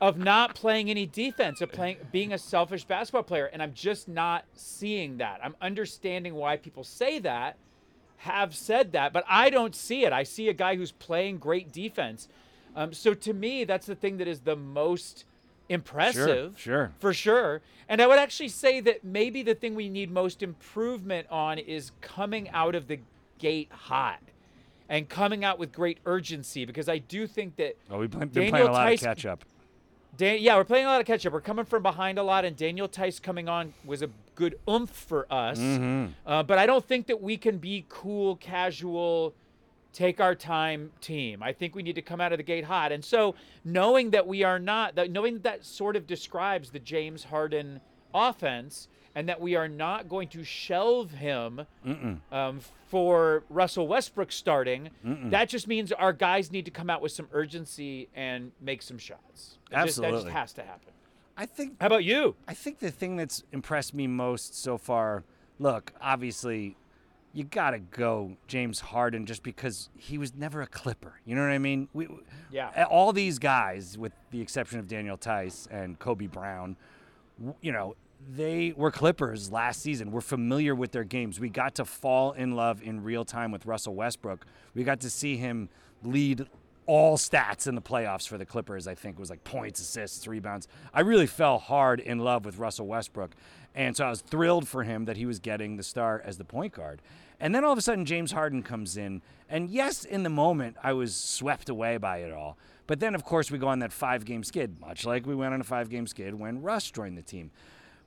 of 0.00 0.18
not 0.18 0.54
playing 0.54 0.90
any 0.90 1.06
defense, 1.06 1.60
of 1.60 1.70
playing 1.72 1.98
being 2.12 2.32
a 2.32 2.38
selfish 2.38 2.84
basketball 2.84 3.22
player, 3.22 3.46
and 3.46 3.62
I'm 3.62 3.72
just 3.74 4.08
not 4.08 4.44
seeing 4.54 5.18
that. 5.18 5.40
I'm 5.42 5.54
understanding 5.60 6.34
why 6.34 6.56
people 6.56 6.84
say 6.84 7.18
that, 7.20 7.56
have 8.18 8.54
said 8.54 8.92
that, 8.92 9.12
but 9.12 9.24
I 9.28 9.50
don't 9.50 9.74
see 9.74 10.04
it. 10.04 10.12
I 10.12 10.22
see 10.22 10.48
a 10.48 10.52
guy 10.52 10.76
who's 10.76 10.92
playing 10.92 11.38
great 11.38 11.72
defense. 11.72 12.28
Um, 12.74 12.92
so 12.92 13.14
to 13.14 13.32
me, 13.32 13.64
that's 13.64 13.86
the 13.86 13.94
thing 13.94 14.16
that 14.16 14.26
is 14.28 14.40
the 14.40 14.56
most 14.56 15.24
impressive. 15.68 16.54
sure. 16.58 16.92
For 16.98 17.12
sure. 17.12 17.60
And 17.88 18.00
I 18.02 18.06
would 18.06 18.18
actually 18.18 18.48
say 18.48 18.80
that 18.80 19.04
maybe 19.04 19.42
the 19.42 19.54
thing 19.54 19.74
we 19.74 19.88
need 19.88 20.10
most 20.10 20.42
improvement 20.42 21.26
on 21.30 21.58
is 21.58 21.92
coming 22.00 22.48
out 22.50 22.74
of 22.74 22.88
the 22.88 22.98
gate 23.38 23.68
hot 23.70 24.20
and 24.88 25.08
coming 25.08 25.44
out 25.44 25.58
with 25.58 25.72
great 25.72 25.98
urgency 26.06 26.64
because 26.64 26.88
I 26.88 26.98
do 26.98 27.26
think 27.26 27.56
that 27.56 27.76
Oh, 27.90 27.98
we've 27.98 28.10
been, 28.10 28.28
Daniel 28.30 28.50
playing 28.50 28.68
a 28.68 28.72
lot 28.72 28.88
Theis- 28.88 29.02
of 29.02 29.06
catch 29.06 29.26
up. 29.26 29.44
Dan, 30.16 30.38
yeah, 30.40 30.56
we're 30.56 30.64
playing 30.64 30.86
a 30.86 30.88
lot 30.88 31.00
of 31.00 31.06
catch 31.06 31.26
up. 31.26 31.32
We're 31.32 31.40
coming 31.40 31.64
from 31.64 31.82
behind 31.82 32.18
a 32.18 32.22
lot, 32.22 32.44
and 32.44 32.56
Daniel 32.56 32.88
Theis 32.88 33.20
coming 33.20 33.48
on 33.48 33.74
was 33.84 34.02
a 34.02 34.10
good 34.34 34.58
oomph 34.68 34.90
for 34.90 35.26
us. 35.32 35.58
Mm-hmm. 35.58 36.06
Uh, 36.26 36.42
but 36.42 36.58
I 36.58 36.66
don't 36.66 36.84
think 36.86 37.06
that 37.08 37.20
we 37.20 37.36
can 37.36 37.58
be 37.58 37.84
cool, 37.88 38.36
casual, 38.36 39.34
take 39.92 40.20
our 40.20 40.34
time 40.34 40.92
team. 41.00 41.42
I 41.42 41.52
think 41.52 41.74
we 41.74 41.82
need 41.82 41.94
to 41.94 42.02
come 42.02 42.20
out 42.20 42.32
of 42.32 42.38
the 42.38 42.44
gate 42.44 42.64
hot. 42.64 42.92
And 42.92 43.04
so, 43.04 43.34
knowing 43.64 44.10
that 44.10 44.26
we 44.26 44.42
are 44.42 44.58
not, 44.58 44.94
that 44.96 45.10
knowing 45.10 45.34
that, 45.34 45.42
that 45.42 45.64
sort 45.64 45.96
of 45.96 46.06
describes 46.06 46.70
the 46.70 46.78
James 46.80 47.24
Harden 47.24 47.80
offense, 48.14 48.88
and 49.14 49.28
that 49.28 49.40
we 49.40 49.54
are 49.56 49.68
not 49.68 50.08
going 50.08 50.28
to 50.28 50.42
shelve 50.44 51.10
him 51.12 51.62
um, 52.32 52.60
for 52.88 53.44
Russell 53.48 53.86
Westbrook 53.88 54.32
starting, 54.32 54.90
that 55.04 55.48
just 55.48 55.68
means 55.68 55.92
our 55.92 56.12
guys 56.12 56.50
need 56.50 56.64
to 56.64 56.70
come 56.70 56.90
out 56.90 57.00
with 57.02 57.12
some 57.12 57.28
urgency 57.32 58.08
and 58.14 58.52
make 58.60 58.82
some 58.82 58.98
shots. 58.98 59.58
It 59.70 59.76
just- 59.86 60.00
that 60.00 60.10
just 60.12 60.26
has 60.28 60.52
to 60.54 60.62
happen. 60.62 60.92
I 61.36 61.46
think 61.46 61.80
How 61.80 61.88
about 61.88 62.04
you? 62.04 62.36
I 62.46 62.54
think 62.54 62.78
the 62.78 62.92
thing 62.92 63.16
that's 63.16 63.42
impressed 63.50 63.92
me 63.92 64.06
most 64.06 64.54
so 64.54 64.78
far, 64.78 65.24
look, 65.58 65.92
obviously, 66.00 66.76
you 67.32 67.42
gotta 67.42 67.80
go 67.80 68.36
James 68.46 68.78
Harden 68.78 69.26
just 69.26 69.42
because 69.42 69.88
he 69.98 70.16
was 70.16 70.32
never 70.36 70.62
a 70.62 70.66
Clipper. 70.68 71.20
You 71.24 71.34
know 71.34 71.40
what 71.42 71.50
I 71.50 71.58
mean? 71.58 71.88
We, 71.92 72.06
Yeah. 72.52 72.86
All 72.88 73.12
these 73.12 73.40
guys, 73.40 73.98
with 73.98 74.12
the 74.30 74.40
exception 74.40 74.78
of 74.78 74.86
Daniel 74.86 75.16
Theis 75.16 75.66
and 75.72 75.98
Kobe 75.98 76.28
Brown, 76.28 76.76
you 77.60 77.72
know, 77.72 77.96
they 78.28 78.72
were 78.76 78.90
Clippers 78.90 79.50
last 79.52 79.80
season. 79.80 80.10
We're 80.10 80.20
familiar 80.20 80.74
with 80.74 80.92
their 80.92 81.04
games. 81.04 81.40
We 81.40 81.48
got 81.48 81.74
to 81.76 81.84
fall 81.84 82.32
in 82.32 82.52
love 82.52 82.82
in 82.82 83.02
real 83.02 83.24
time 83.24 83.50
with 83.50 83.66
Russell 83.66 83.94
Westbrook. 83.94 84.46
We 84.74 84.84
got 84.84 85.00
to 85.00 85.10
see 85.10 85.36
him 85.36 85.68
lead 86.02 86.46
all 86.86 87.16
stats 87.16 87.66
in 87.66 87.74
the 87.74 87.82
playoffs 87.82 88.28
for 88.28 88.36
the 88.36 88.44
Clippers, 88.44 88.86
I 88.86 88.94
think 88.94 89.16
it 89.16 89.20
was 89.20 89.30
like 89.30 89.42
points, 89.44 89.80
assists, 89.80 90.26
rebounds. 90.26 90.68
I 90.92 91.00
really 91.00 91.26
fell 91.26 91.58
hard 91.58 92.00
in 92.00 92.18
love 92.18 92.44
with 92.44 92.58
Russell 92.58 92.86
Westbrook. 92.86 93.30
And 93.74 93.96
so 93.96 94.04
I 94.04 94.10
was 94.10 94.20
thrilled 94.20 94.68
for 94.68 94.84
him 94.84 95.06
that 95.06 95.16
he 95.16 95.26
was 95.26 95.38
getting 95.38 95.76
the 95.76 95.82
start 95.82 96.22
as 96.24 96.36
the 96.38 96.44
point 96.44 96.74
guard. 96.74 97.00
And 97.40 97.54
then 97.54 97.64
all 97.64 97.72
of 97.72 97.78
a 97.78 97.82
sudden, 97.82 98.04
James 98.04 98.32
Harden 98.32 98.62
comes 98.62 98.96
in. 98.96 99.22
And 99.48 99.70
yes, 99.70 100.04
in 100.04 100.22
the 100.22 100.30
moment, 100.30 100.76
I 100.82 100.92
was 100.92 101.16
swept 101.16 101.68
away 101.68 101.96
by 101.96 102.18
it 102.18 102.32
all. 102.32 102.56
But 102.86 103.00
then, 103.00 103.14
of 103.14 103.24
course, 103.24 103.50
we 103.50 103.58
go 103.58 103.68
on 103.68 103.78
that 103.80 103.92
five 103.92 104.24
game 104.24 104.44
skid, 104.44 104.78
much 104.80 105.06
like 105.06 105.26
we 105.26 105.34
went 105.34 105.54
on 105.54 105.60
a 105.60 105.64
five 105.64 105.88
game 105.88 106.06
skid 106.06 106.34
when 106.34 106.62
Russ 106.62 106.90
joined 106.90 107.16
the 107.16 107.22
team. 107.22 107.50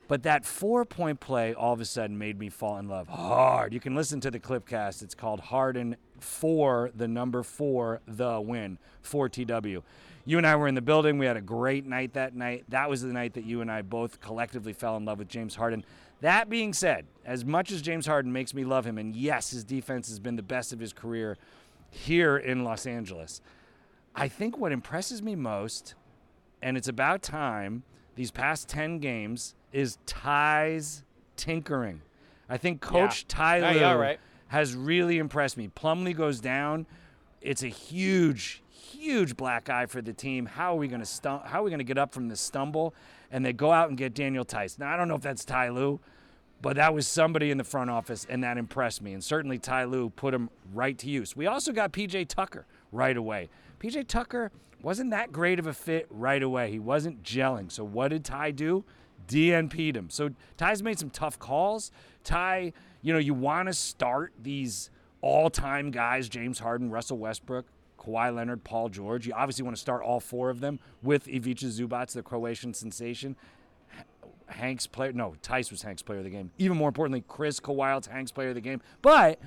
But 0.07 0.23
that 0.23 0.45
four 0.45 0.85
point 0.85 1.19
play 1.19 1.53
all 1.53 1.73
of 1.73 1.81
a 1.81 1.85
sudden 1.85 2.17
made 2.17 2.39
me 2.39 2.49
fall 2.49 2.77
in 2.77 2.87
love 2.87 3.07
hard. 3.09 3.73
You 3.73 3.79
can 3.79 3.95
listen 3.95 4.21
to 4.21 4.31
the 4.31 4.39
clipcast. 4.39 5.01
It's 5.01 5.15
called 5.15 5.39
Harden 5.39 5.97
for 6.19 6.91
the 6.95 7.07
number 7.07 7.43
four, 7.43 8.01
the 8.07 8.39
win, 8.39 8.77
for 9.01 9.27
TW. 9.27 9.83
You 10.25 10.37
and 10.37 10.47
I 10.47 10.55
were 10.55 10.67
in 10.67 10.75
the 10.75 10.81
building. 10.81 11.17
We 11.17 11.25
had 11.25 11.37
a 11.37 11.41
great 11.41 11.85
night 11.85 12.13
that 12.13 12.35
night. 12.35 12.65
That 12.69 12.89
was 12.89 13.01
the 13.01 13.13
night 13.13 13.33
that 13.33 13.45
you 13.45 13.61
and 13.61 13.71
I 13.71 13.81
both 13.81 14.19
collectively 14.19 14.73
fell 14.73 14.97
in 14.97 15.05
love 15.05 15.19
with 15.19 15.29
James 15.29 15.55
Harden. 15.55 15.85
That 16.21 16.49
being 16.49 16.73
said, 16.73 17.05
as 17.25 17.45
much 17.45 17.71
as 17.71 17.81
James 17.81 18.07
Harden 18.07 18.33
makes 18.33 18.53
me 18.53 18.63
love 18.63 18.85
him, 18.85 18.97
and 18.97 19.15
yes, 19.15 19.51
his 19.51 19.63
defense 19.63 20.09
has 20.09 20.19
been 20.19 20.35
the 20.35 20.41
best 20.41 20.73
of 20.73 20.79
his 20.79 20.91
career 20.91 21.37
here 21.89 22.37
in 22.37 22.63
Los 22.63 22.85
Angeles, 22.85 23.41
I 24.15 24.27
think 24.27 24.57
what 24.57 24.71
impresses 24.71 25.21
me 25.21 25.35
most, 25.35 25.93
and 26.61 26.75
it's 26.75 26.87
about 26.87 27.21
time, 27.21 27.83
these 28.15 28.31
past 28.31 28.67
10 28.67 28.97
games, 28.97 29.53
is 29.71 29.97
Ty's 30.05 31.03
tinkering. 31.35 32.01
I 32.49 32.57
think 32.57 32.81
Coach 32.81 33.25
Yeah. 33.29 33.35
Ty 33.35 33.57
Yeah, 33.75 33.93
right. 33.93 34.19
has 34.47 34.73
really 34.75 35.17
impressed 35.17 35.57
me. 35.57 35.67
Plumlee 35.67 36.15
goes 36.15 36.39
down. 36.39 36.85
It's 37.41 37.63
a 37.63 37.67
huge, 37.67 38.63
huge 38.69 39.35
black 39.37 39.69
eye 39.69 39.85
for 39.85 40.01
the 40.01 40.13
team. 40.13 40.45
How 40.45 40.73
are 40.73 40.77
we 40.77 40.87
going 40.87 41.01
to 41.01 41.05
stum- 41.05 41.45
How 41.45 41.59
are 41.59 41.63
we 41.63 41.69
going 41.69 41.79
to 41.79 41.83
get 41.85 41.97
up 41.97 42.13
from 42.13 42.27
this 42.29 42.41
stumble? 42.41 42.93
And 43.31 43.45
they 43.45 43.53
go 43.53 43.71
out 43.71 43.89
and 43.89 43.97
get 43.97 44.13
Daniel 44.13 44.45
Theis. 44.45 44.79
Now 44.79 44.93
I 44.93 44.97
don't 44.97 45.07
know 45.07 45.15
if 45.15 45.21
that's 45.21 45.43
Ty 45.45 45.69
Lue, 45.69 45.99
but 46.61 46.77
that 46.77 46.93
was 46.93 47.07
somebody 47.07 47.51
in 47.51 47.57
the 47.57 47.63
front 47.65 47.89
office, 47.89 48.25
and 48.29 48.43
that 48.43 48.57
impressed 48.57 49.01
me. 49.01 49.13
And 49.13 49.23
certainly 49.23 49.59
Ty 49.59 49.83
Lue 49.83 50.09
put 50.09 50.33
him 50.33 50.49
right 50.73 50.97
to 50.99 51.09
use. 51.09 51.35
We 51.35 51.45
also 51.45 51.71
got 51.73 51.91
PJ 51.91 52.27
Tucker 52.29 52.65
right 52.91 53.15
away. 53.17 53.49
PJ 53.79 54.07
Tucker 54.07 54.51
wasn't 54.81 55.11
that 55.11 55.31
great 55.33 55.59
of 55.59 55.67
a 55.67 55.73
fit 55.73 56.07
right 56.09 56.41
away. 56.41 56.71
He 56.71 56.79
wasn't 56.79 57.21
gelling. 57.21 57.69
So 57.71 57.83
what 57.83 58.07
did 58.09 58.23
Ty 58.23 58.51
do? 58.51 58.85
DNP'd 59.27 59.95
him. 59.95 60.09
So 60.09 60.29
Ty's 60.57 60.81
made 60.81 60.99
some 60.99 61.09
tough 61.09 61.37
calls. 61.39 61.91
Ty, 62.23 62.73
you 63.01 63.13
know, 63.13 63.19
you 63.19 63.33
want 63.33 63.67
to 63.67 63.73
start 63.73 64.33
these 64.41 64.89
all-time 65.21 65.91
guys: 65.91 66.29
James 66.29 66.59
Harden, 66.59 66.89
Russell 66.89 67.17
Westbrook, 67.17 67.65
Kawhi 67.99 68.33
Leonard, 68.33 68.63
Paul 68.63 68.89
George. 68.89 69.27
You 69.27 69.33
obviously 69.33 69.63
want 69.63 69.75
to 69.75 69.81
start 69.81 70.03
all 70.03 70.19
four 70.19 70.49
of 70.49 70.59
them 70.59 70.79
with 71.01 71.27
Ivica 71.27 71.65
Zubac, 71.65 72.11
the 72.11 72.23
Croatian 72.23 72.73
sensation. 72.73 73.35
Hank's 74.47 74.87
player, 74.87 75.11
no, 75.11 75.35
Theis 75.41 75.71
was 75.71 75.81
Hank's 75.81 76.01
player 76.01 76.19
of 76.19 76.23
the 76.23 76.29
game. 76.29 76.51
Even 76.57 76.77
more 76.77 76.87
importantly, 76.87 77.23
Chris 77.27 77.59
Kawhi's 77.59 78.07
Hank's 78.07 78.31
player 78.31 78.49
of 78.49 78.55
the 78.55 78.61
game. 78.61 78.81
But 79.01 79.39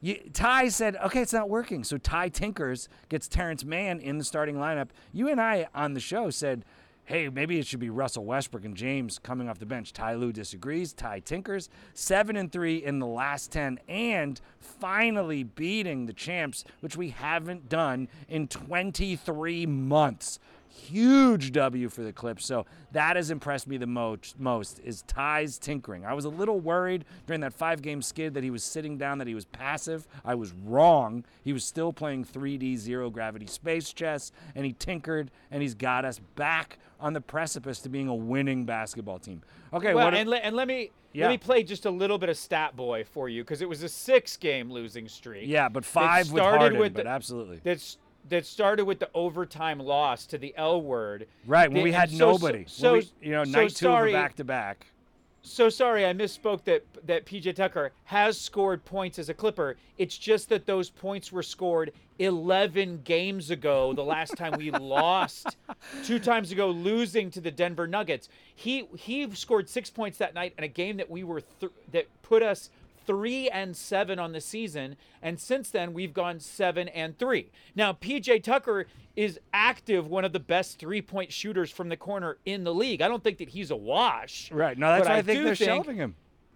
you, 0.00 0.18
Ty 0.32 0.68
said, 0.68 0.96
okay, 0.96 1.20
it's 1.20 1.32
not 1.32 1.48
working. 1.48 1.84
So 1.84 1.98
Ty 1.98 2.30
tinkers, 2.30 2.88
gets 3.08 3.28
Terance 3.28 3.64
Mann 3.64 4.00
in 4.00 4.18
the 4.18 4.24
starting 4.24 4.56
lineup. 4.56 4.88
You 5.12 5.28
and 5.28 5.40
I 5.40 5.68
on 5.74 5.94
the 5.94 6.00
show 6.00 6.30
said, 6.30 6.64
hey, 7.04 7.28
maybe 7.28 7.58
it 7.58 7.66
should 7.66 7.80
be 7.80 7.90
Russell 7.90 8.24
Westbrook 8.24 8.64
and 8.64 8.76
James 8.76 9.18
coming 9.18 9.48
off 9.48 9.58
the 9.58 9.66
bench. 9.66 9.92
Ty 9.92 10.14
Lue 10.14 10.32
disagrees. 10.32 10.92
Ty 10.92 11.20
tinkers, 11.20 11.68
seven 11.94 12.36
and 12.36 12.50
three 12.50 12.76
in 12.76 12.98
the 12.98 13.06
last 13.06 13.50
ten, 13.50 13.78
and 13.88 14.40
finally 14.58 15.42
beating 15.42 16.06
the 16.06 16.12
champs, 16.12 16.64
which 16.80 16.96
we 16.96 17.10
haven't 17.10 17.68
done 17.68 18.08
in 18.28 18.48
23 18.48 19.66
months. 19.66 20.38
Huge 20.72 21.52
W 21.52 21.88
for 21.88 22.02
the 22.02 22.12
Clips. 22.12 22.44
So 22.46 22.66
that 22.92 23.16
has 23.16 23.30
impressed 23.30 23.66
me 23.68 23.76
the 23.76 23.86
most, 23.86 24.38
most 24.40 24.80
is 24.84 25.02
Ty's 25.02 25.58
tinkering. 25.58 26.04
I 26.04 26.14
was 26.14 26.24
a 26.24 26.28
little 26.28 26.60
worried 26.60 27.04
during 27.26 27.40
that 27.42 27.52
five 27.52 27.82
game 27.82 28.02
skid 28.02 28.34
that 28.34 28.42
he 28.42 28.50
was 28.50 28.64
sitting 28.64 28.96
down, 28.98 29.18
that 29.18 29.26
he 29.26 29.34
was 29.34 29.44
passive. 29.44 30.06
I 30.24 30.34
was 30.34 30.52
wrong. 30.64 31.24
He 31.44 31.52
was 31.52 31.64
still 31.64 31.92
playing 31.92 32.24
3D 32.24 32.76
zero 32.76 33.10
gravity 33.10 33.46
space 33.46 33.92
chess, 33.92 34.32
and 34.54 34.64
he 34.64 34.72
tinkered, 34.72 35.30
and 35.50 35.62
he's 35.62 35.74
got 35.74 36.04
us 36.04 36.18
back 36.36 36.78
on 37.00 37.12
the 37.12 37.20
precipice 37.20 37.80
to 37.80 37.88
being 37.88 38.08
a 38.08 38.14
winning 38.14 38.64
basketball 38.64 39.18
team. 39.18 39.42
Okay, 39.74 39.94
Well, 39.94 40.08
and, 40.08 40.28
let, 40.28 40.44
and 40.44 40.54
let 40.56 40.68
me 40.68 40.90
Yeah. 41.12 41.26
let 41.26 41.32
me 41.32 41.38
play 41.38 41.62
just 41.64 41.84
a 41.84 41.90
little 41.90 42.16
bit 42.18 42.28
of 42.28 42.36
stat 42.36 42.76
boy 42.76 43.04
for 43.04 43.28
you 43.28 43.42
because 43.42 43.60
it 43.60 43.68
was 43.68 43.82
a 43.82 43.88
six 43.88 44.36
game 44.36 44.70
losing 44.70 45.08
streak. 45.08 45.48
yeah, 45.48 45.68
but 45.68 45.84
five 45.84 46.30
with 46.32 46.40
started 46.42 46.58
Harden, 46.58 46.78
with 46.78 46.94
but 46.94 47.04
the- 47.04 47.10
absolutely. 47.10 47.60
That's 47.64 47.98
that 48.28 48.46
started 48.46 48.84
with 48.84 48.98
the 48.98 49.10
overtime 49.14 49.78
loss 49.78 50.26
to 50.26 50.38
the 50.38 50.54
L 50.56 50.80
word. 50.80 51.26
Right, 51.46 51.68
when 51.68 51.78
The- 51.78 51.82
we 51.82 51.92
had 51.92 52.10
so- 52.10 52.16
nobody. 52.32 52.64
So, 52.66 52.92
When 52.92 53.00
we- 53.20 53.26
you 53.28 53.32
know, 53.32 53.44
so 53.44 53.50
night 53.50 53.70
two 53.70 53.86
sorry, 53.86 54.12
back 54.12 54.36
to 54.36 54.44
back. 54.44 54.86
So 55.44 55.68
sorry, 55.68 56.06
I 56.06 56.12
misspoke 56.12 56.62
that 56.64 56.84
that 57.04 57.26
PJ 57.26 57.52
Tucker 57.52 57.90
has 58.04 58.40
scored 58.40 58.84
points 58.84 59.18
as 59.18 59.28
a 59.28 59.34
Clipper. 59.34 59.76
It's 59.98 60.16
just 60.16 60.48
that 60.50 60.66
those 60.66 60.88
points 60.88 61.32
were 61.32 61.42
scored 61.42 61.92
11 62.20 63.00
games 63.02 63.50
ago. 63.50 63.92
The 63.92 64.04
last 64.04 64.36
time 64.36 64.52
we 64.56 64.70
lost, 64.70 65.56
two 66.04 66.20
times 66.20 66.52
ago, 66.52 66.68
losing 66.70 67.28
to 67.32 67.40
the 67.40 67.50
Denver 67.50 67.88
Nuggets. 67.88 68.28
He 68.54 68.86
he 68.96 69.28
scored 69.34 69.68
six 69.68 69.90
points 69.90 70.16
that 70.18 70.32
night 70.32 70.54
in 70.56 70.62
a 70.62 70.68
game 70.68 70.96
that 70.98 71.10
we 71.10 71.24
were 71.24 71.40
th- 71.58 71.72
that 71.90 72.06
put 72.22 72.44
us 72.44 72.70
three 73.06 73.48
and 73.48 73.76
seven 73.76 74.18
on 74.18 74.32
the 74.32 74.40
season, 74.40 74.96
and 75.20 75.38
since 75.38 75.70
then 75.70 75.92
we've 75.92 76.12
gone 76.14 76.40
seven 76.40 76.88
and 76.88 77.18
three. 77.18 77.50
Now 77.74 77.92
PJ 77.92 78.42
Tucker 78.42 78.86
is 79.16 79.38
active, 79.52 80.06
one 80.06 80.24
of 80.24 80.32
the 80.32 80.40
best 80.40 80.78
three-point 80.78 81.32
shooters 81.32 81.70
from 81.70 81.88
the 81.88 81.96
corner 81.96 82.38
in 82.46 82.64
the 82.64 82.72
league. 82.74 83.02
I 83.02 83.08
don't 83.08 83.22
think 83.22 83.38
that 83.38 83.50
he's 83.50 83.70
a 83.70 83.76
wash. 83.76 84.50
Right. 84.50 84.76
No, 84.78 84.88
that's 84.88 85.06
why 85.08 85.14
I, 85.14 85.18
I 85.18 85.22
think 85.22 85.44
they're 85.44 85.54
think- 85.54 85.68
shelving 85.68 85.96
him. 85.96 86.14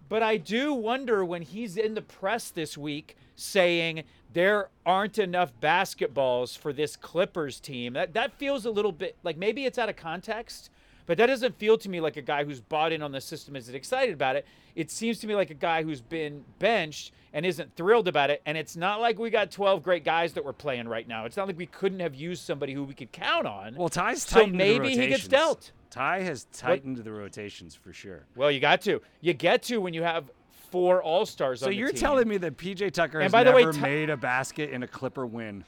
But 0.09 0.23
I 0.23 0.37
do 0.37 0.73
wonder 0.73 1.25
when 1.25 1.41
he's 1.41 1.75
in 1.75 1.93
the 1.93 2.01
press 2.01 2.49
this 2.49 2.77
week 2.77 3.17
saying 3.35 4.03
there 4.31 4.69
aren't 4.85 5.19
enough 5.19 5.51
basketballs 5.59 6.57
for 6.57 6.71
this 6.71 6.95
Clippers 6.95 7.59
team. 7.59 7.93
That 7.93 8.13
that 8.13 8.33
feels 8.33 8.65
a 8.65 8.71
little 8.71 8.91
bit 8.93 9.17
like 9.23 9.37
maybe 9.37 9.65
it's 9.65 9.77
out 9.77 9.89
of 9.89 9.97
context, 9.97 10.69
but 11.07 11.17
that 11.17 11.25
doesn't 11.25 11.57
feel 11.57 11.77
to 11.79 11.89
me 11.89 11.99
like 11.99 12.17
a 12.17 12.21
guy 12.21 12.43
who's 12.43 12.61
bought 12.61 12.91
in 12.91 13.01
on 13.01 13.11
the 13.11 13.19
system 13.21 13.55
isn't 13.55 13.73
excited 13.73 14.13
about 14.13 14.35
it. 14.35 14.45
It 14.75 14.91
seems 14.91 15.17
to 15.19 15.27
me 15.27 15.33
like 15.33 15.49
a 15.49 15.55
guy 15.55 15.81
who's 15.81 16.01
been 16.01 16.43
benched 16.59 17.13
and 17.33 17.45
isn't 17.45 17.75
thrilled 17.75 18.07
about 18.07 18.29
it. 18.29 18.41
And 18.45 18.57
it's 18.57 18.75
not 18.75 19.01
like 19.01 19.17
we 19.17 19.29
got 19.31 19.49
12 19.49 19.81
great 19.81 20.03
guys 20.03 20.33
that 20.33 20.45
we're 20.45 20.53
playing 20.53 20.87
right 20.87 21.07
now. 21.07 21.25
It's 21.25 21.35
not 21.35 21.47
like 21.47 21.57
we 21.57 21.65
couldn't 21.65 21.99
have 22.01 22.13
used 22.13 22.43
somebody 22.43 22.73
who 22.73 22.83
we 22.83 22.93
could 22.93 23.11
count 23.11 23.47
on. 23.47 23.75
Well, 23.75 23.89
Ty's 23.89 24.23
So 24.23 24.35
tightened 24.35 24.53
the 24.53 24.57
maybe 24.57 24.89
he 24.95 25.07
gets 25.07 25.27
dealt. 25.27 25.71
Ty 25.89 26.21
has 26.21 26.45
tightened 26.53 26.97
the 26.97 27.11
rotations 27.11 27.73
for 27.73 27.93
sure. 27.93 28.25
well, 28.35 28.51
you 28.51 28.59
got 28.59 28.81
to. 28.81 29.01
You 29.21 29.33
get 29.33 29.63
to 29.63 29.77
when 29.77 29.93
you 29.93 30.03
have 30.03 30.29
four 30.69 31.01
All 31.01 31.25
Stars. 31.25 31.61
So 31.61 31.69
you're 31.69 31.91
telling 31.91 32.27
me 32.27 32.37
that 32.37 32.57
PJ 32.57 32.91
Tucker 32.91 33.19
And 33.19 33.23
has 33.23 33.31
by 33.31 33.43
the 33.43 33.51
way, 33.51 33.63
never 33.65 33.79
made 33.79 34.09
a 34.09 34.17
basket 34.17 34.69
in 34.69 34.83
a 34.83 34.87
Clipper 34.87 35.25
win? 35.25 35.63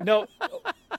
No. 0.00 0.26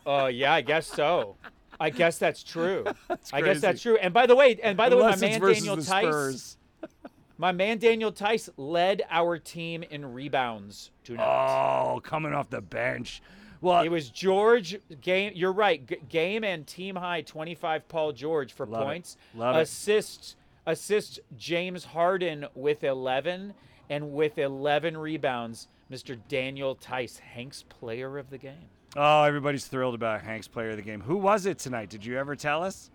Uh, 0.06 0.28
yeah, 0.28 0.54
I 0.54 0.62
guess 0.62 0.88
so. 0.88 1.36
I 1.80 1.90
guess 1.90 2.18
that's 2.18 2.44
true. 2.44 2.86
that's 3.08 3.34
I 3.34 3.42
guess 3.42 3.62
that's 3.62 3.82
true. 3.82 3.98
And 3.98 4.14
by 4.14 4.26
the 4.26 4.36
way, 4.36 4.60
and 4.64 4.76
by 4.78 4.90
the 4.90 4.98
Unless 4.98 5.22
way, 5.22 5.28
my 5.28 5.40
man 5.40 5.54
Daniel 5.54 5.78
Theis, 5.78 6.58
my 7.38 7.52
man 7.52 7.78
Daniel 7.78 8.12
Theis 8.12 8.50
led 8.58 9.04
our 9.10 9.38
team 9.38 9.84
in 9.84 10.14
rebounds 10.14 10.92
tonight. 11.04 11.24
Oh, 11.26 12.00
coming 12.00 12.34
off 12.34 12.50
the 12.50 12.62
bench. 12.62 13.22
Well, 13.60 13.82
It 13.82 13.90
was 13.90 14.10
George 14.10 14.78
game. 15.02 15.34
You're 15.36 15.52
right. 15.52 15.86
G- 15.86 15.98
game 16.10 16.44
and 16.44 16.66
team 16.68 16.96
high 16.96 17.22
25 17.22 17.88
Paul 17.88 18.12
George 18.12 18.54
for 18.54 18.66
Love 18.68 18.82
it. 18.82 18.86
points. 18.86 19.18
Love 19.36 19.56
it. 19.56 19.62
assists 19.62 20.36
assists 20.68 21.18
James 21.38 21.86
Harden 21.86 22.46
with 22.54 22.84
11 22.84 23.54
and 23.90 24.12
with 24.14 24.38
11 24.38 24.98
rebounds, 24.98 25.70
Mr. 25.92 26.20
Daniel 26.28 26.76
Theis, 26.76 27.18
Hanks 27.20 27.64
player 27.64 28.18
of 28.18 28.30
the 28.30 28.38
game. 28.38 28.70
Oh, 28.98 29.24
everybody's 29.24 29.66
thrilled 29.66 29.96
about 29.96 30.22
Hank's 30.22 30.48
player 30.50 30.72
of 30.72 30.76
the 30.76 30.82
game. 30.82 31.00
Who 31.02 31.16
was 31.18 31.46
it 31.46 31.60
tonight? 31.60 31.90
Did 31.90 32.04
you 32.06 32.18
ever 32.18 32.36
tell 32.36 32.64
us? 32.64 32.90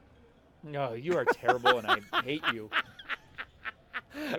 No, 0.62 0.92
you 0.92 1.16
are 1.16 1.24
terrible, 1.24 1.78
and 1.78 1.86
I 2.12 2.20
hate 2.22 2.42
you. 2.52 2.68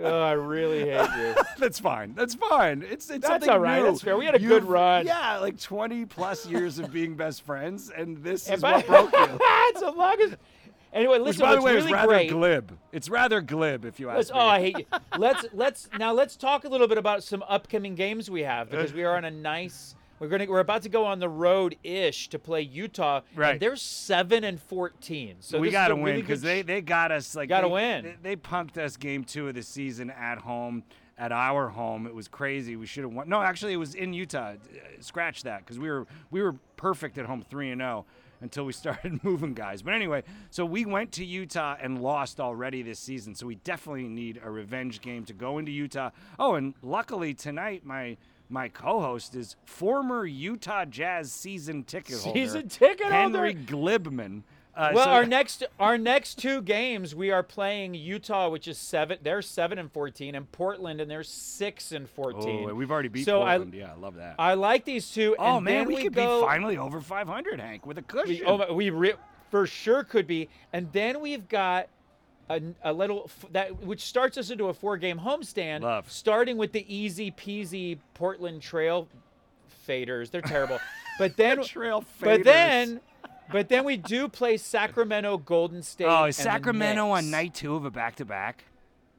Oh, 0.04 0.21
I 0.21 0.34
really 0.34 0.82
hate 0.91 1.10
you. 1.17 1.36
That's 1.58 1.80
fine. 1.80 2.13
That's 2.13 2.36
fine. 2.36 2.84
It's 2.84 3.10
it's 3.10 3.21
That's 3.21 3.26
something 3.28 3.49
all 3.49 3.60
right. 3.60 3.80
new. 3.80 3.86
That's 3.86 4.02
fair. 4.02 4.15
We 4.15 4.26
had 4.26 4.36
a 4.36 4.39
good 4.39 4.62
You've- 4.63 4.67
run. 4.67 5.08
Yeah, 5.08 5.39
like 5.39 5.60
20 5.60 6.06
plus 6.06 6.45
years 6.45 6.78
of 6.78 6.93
being 6.93 7.15
best 7.15 7.41
friends, 7.41 7.89
and 7.89 8.17
this 8.17 8.45
And 8.47 8.58
is 8.58 8.62
by, 8.62 8.73
what 8.73 8.86
broke 8.88 9.12
you. 9.13 9.38
it's 9.41 9.80
the 9.80 9.89
longest. 9.91 10.36
Anyway, 10.93 11.17
Which, 11.17 11.26
listen. 11.39 11.41
by 11.41 11.56
the 11.56 11.62
way, 11.63 11.73
really 11.73 11.88
is 11.88 11.91
rather 11.91 12.08
great. 12.08 12.30
glib. 12.30 12.78
It's 12.91 13.10
rather 13.10 13.41
glib, 13.41 13.84
if 13.84 13.99
you 13.99 14.10
ask 14.10 14.17
Let's, 14.17 14.32
me. 14.32 14.38
oh, 14.39 14.45
I 14.47 14.60
hate 14.60 14.78
you. 14.78 14.86
Let's 15.17 15.45
let's 15.54 15.89
now 15.97 16.13
let's 16.13 16.36
talk 16.36 16.65
a 16.65 16.69
little 16.69 16.88
bit 16.88 16.99
about 16.99 17.23
some 17.23 17.43
upcoming 17.49 17.95
games 17.95 18.30
we 18.30 18.41
have 18.43 18.69
because 18.69 18.93
we 18.93 19.04
are 19.04 19.17
on 19.17 19.26
a 19.26 19.32
nice. 19.32 19.95
We're 20.23 20.29
gonna 20.29 20.45
we're 20.45 20.59
about 20.62 20.83
to 20.83 20.89
go 20.89 21.05
on 21.05 21.19
the 21.19 21.27
road 21.27 21.75
ish 21.83 22.29
to 22.29 22.39
play 22.39 22.62
Utah. 22.62 23.21
Right. 23.36 23.51
And 23.51 23.59
they're 23.59 23.75
seven 23.75 24.45
and 24.45 24.57
fourteen. 24.57 25.36
So 25.41 25.59
we 25.59 25.69
got 25.69 25.89
to 25.89 25.97
win 25.97 26.15
because 26.15 26.41
they, 26.41 26.62
sh- 26.62 26.65
they 26.65 26.79
got 26.79 27.12
us 27.12 27.36
like 27.36 27.49
Gotta 27.49 27.67
they, 27.67 27.73
win. 27.73 28.03
They, 28.03 28.15
they 28.29 28.36
punked 28.38 28.77
us 28.77 28.95
game 28.95 29.25
two 29.25 29.49
of 29.49 29.55
the 29.55 29.62
season 29.62 30.09
at 30.09 30.38
home 30.38 30.83
at 31.17 31.33
our 31.33 31.67
home. 31.67 32.07
It 32.07 32.15
was 32.15 32.29
crazy. 32.29 32.77
We 32.77 32.86
should 32.86 33.03
have 33.03 33.12
won. 33.12 33.27
No, 33.27 33.41
actually, 33.41 33.73
it 33.73 33.77
was 33.77 33.95
in 33.95 34.13
Utah. 34.13 34.53
Uh, 34.53 34.55
Scratch 35.01 35.43
that 35.43 35.59
because 35.59 35.77
we 35.77 35.89
were 35.89 36.07
we 36.31 36.41
were 36.41 36.55
perfect 36.77 37.17
at 37.17 37.25
home 37.25 37.43
three 37.49 37.71
and 37.71 37.81
zero 37.81 38.05
until 38.39 38.63
we 38.63 38.71
started 38.83 39.21
moving 39.25 39.53
guys. 39.53 39.81
But 39.81 39.93
anyway, 39.93 40.23
so 40.51 40.65
we 40.65 40.86
went 40.86 41.12
to 41.13 41.25
Utah 41.25 41.75
and 41.81 42.01
lost 42.01 42.39
already 42.39 42.81
this 42.81 42.99
season. 42.99 43.36
So 43.36 43.45
we 43.45 43.55
definitely 43.55 44.07
need 44.07 44.39
a 44.41 44.49
revenge 44.49 45.01
game 45.01 45.25
to 45.25 45.33
go 45.33 45.57
into 45.57 45.73
Utah. 45.73 46.12
Oh, 46.39 46.55
and 46.55 46.75
luckily 46.81 47.33
tonight 47.33 47.86
my. 47.86 48.15
My 48.53 48.69
co-host 48.69 49.33
is 49.33 49.55
former 49.65 50.27
Utah 50.27 50.85
Jazz 50.85 51.31
season 51.31 51.83
ticket 51.83 52.19
holder, 52.21 52.37
Season 52.39 52.69
ticket 52.69 53.01
holder? 53.07 53.15
Henry 53.15 53.55
Glibman. 53.55 54.43
Uh, 54.75 54.91
Well, 54.93 55.05
so- 55.05 55.09
our 55.09 55.25
next 55.25 55.63
our 55.79 55.97
next 55.97 56.35
two 56.37 56.61
games 56.61 57.15
we 57.15 57.31
are 57.31 57.41
playing 57.41 57.95
Utah, 57.95 58.49
which 58.49 58.67
is 58.67 58.77
seven. 58.77 59.17
They're 59.23 59.41
seven 59.41 59.79
and 59.79 59.91
fourteen, 59.91 60.35
and 60.35 60.51
Portland, 60.51 61.01
and 61.01 61.09
they're 61.09 61.23
six 61.23 61.91
and 61.93 62.07
fourteen. 62.07 62.69
Oh, 62.69 62.75
we've 62.75 62.91
already 62.91 63.07
beat 63.09 63.25
So 63.25 63.41
I- 63.41 63.57
Portland. 63.57 63.73
yeah, 63.73 63.91
I 63.91 63.95
love 63.95 64.15
that. 64.15 64.35
I 64.37 64.53
like 64.53 64.85
these 64.85 65.09
two. 65.11 65.35
oh 65.39 65.55
and 65.57 65.65
man, 65.65 65.87
we, 65.87 65.95
we 65.95 66.03
could 66.03 66.13
go, 66.13 66.41
be 66.41 66.45
finally 66.45 66.77
over 66.77 67.01
500, 67.01 67.59
Hank, 67.59 67.87
with 67.87 67.97
a 67.97 68.03
cushion. 68.03 68.35
We, 68.35 68.43
oh, 68.45 68.71
we 68.71 68.91
re- 68.91 69.13
for 69.49 69.65
sure 69.65 70.03
could 70.03 70.27
be, 70.27 70.47
and 70.71 70.91
then 70.91 71.21
we've 71.21 71.47
got 71.47 71.87
a, 72.49 72.62
a 72.84 72.93
little 72.93 73.23
f- 73.25 73.45
that 73.51 73.84
which 73.84 74.01
starts 74.01 74.38
us 74.38 74.49
into 74.49 74.67
a 74.67 74.73
four-game 74.73 75.19
homestand. 75.19 75.82
Love. 75.82 76.12
starting 76.12 76.58
with 76.58 76.71
the 76.71 76.86
easy 76.93 77.32
peasy 77.32 77.97
Portland 78.13 78.62
Trail 78.62 79.08
faders. 79.88 80.32
They're 80.32 80.41
terrible, 80.41 80.79
but 81.19 81.38
then 81.38 81.63
Trail 81.63 82.03
but 82.19 82.43
then 82.43 83.01
but 83.51 83.69
then 83.69 83.84
we 83.84 83.97
do 83.97 84.27
play 84.27 84.58
Sacramento, 84.58 85.38
Golden 85.38 85.84
State. 85.84 86.08
oh, 86.08 86.27
the 86.27 86.34
Sacramento 86.34 87.10
on 87.10 87.29
night 87.29 87.53
two 87.53 87.75
of 87.75 87.86
a 87.86 87.91
back-to-back? 87.91 88.63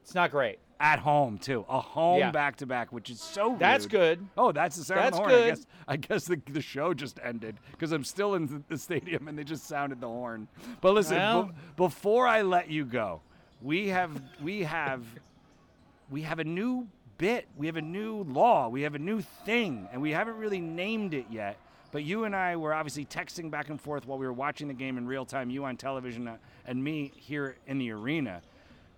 It's 0.03 0.15
not 0.15 0.31
great. 0.31 0.59
At 0.79 0.99
home 0.99 1.37
too, 1.37 1.65
a 1.69 1.79
home 1.79 2.19
Yeah. 2.19 2.31
back 2.31 2.57
to 2.57 2.65
back, 2.65 2.91
which 2.91 3.09
is 3.09 3.21
so. 3.21 3.55
That's 3.57 3.85
rude. 3.85 3.91
good. 3.91 4.27
Oh, 4.37 4.51
that's 4.51 4.75
the 4.75 4.83
sound 4.83 4.99
That's 4.99 5.17
of 5.17 5.23
the 5.23 5.29
horn. 5.29 5.33
I 5.33 5.37
good. 5.45 5.55
guess, 5.55 5.65
I 5.87 5.95
guess 5.97 6.25
the, 6.25 6.41
the 6.51 6.61
show 6.61 6.93
just 6.93 7.17
ended 7.23 7.55
because 7.71 7.93
I'm 7.93 8.03
still 8.03 8.35
in 8.35 8.63
the, 8.67 8.77
stadium 8.77 9.27
and 9.29 9.37
they 9.39 9.45
just 9.45 9.67
sounded 9.67 10.01
the 10.01 10.07
horn. 10.07 10.47
But 10.81 10.93
listen, 10.93 11.15
Well- 11.17 11.43
be- 11.43 11.53
before 11.77 12.27
I 12.27 12.41
let 12.41 12.69
you 12.69 12.83
go, 12.83 13.21
we 13.61 13.87
have 13.87 14.21
we 14.43 14.63
have 14.63 15.05
we 16.09 16.21
have 16.23 16.39
a 16.39 16.43
new 16.43 16.87
bit. 17.17 17.47
We 17.55 17.67
have 17.67 17.77
a 17.77 17.81
new 17.81 18.23
law. 18.23 18.67
We 18.67 18.81
have 18.81 18.95
a 18.95 18.99
new 18.99 19.21
thing, 19.21 19.87
and 19.93 20.01
we 20.01 20.11
haven't 20.11 20.35
really 20.37 20.59
named 20.59 21.13
it 21.13 21.27
yet. 21.31 21.57
But 21.91 22.03
you 22.03 22.25
and 22.25 22.35
I 22.35 22.57
were 22.57 22.73
obviously 22.73 23.05
texting 23.05 23.49
back 23.49 23.69
and 23.69 23.79
forth 23.79 24.05
while 24.05 24.17
we 24.17 24.25
were 24.25 24.33
watching 24.33 24.67
the 24.67 24.73
game 24.73 24.97
in 24.97 25.07
real 25.07 25.25
time. 25.25 25.49
You 25.49 25.63
on 25.63 25.77
television 25.77 26.27
uh, 26.27 26.35
and 26.65 26.83
me 26.83 27.13
here 27.15 27.55
in 27.67 27.77
the 27.77 27.91
arena. 27.91 28.41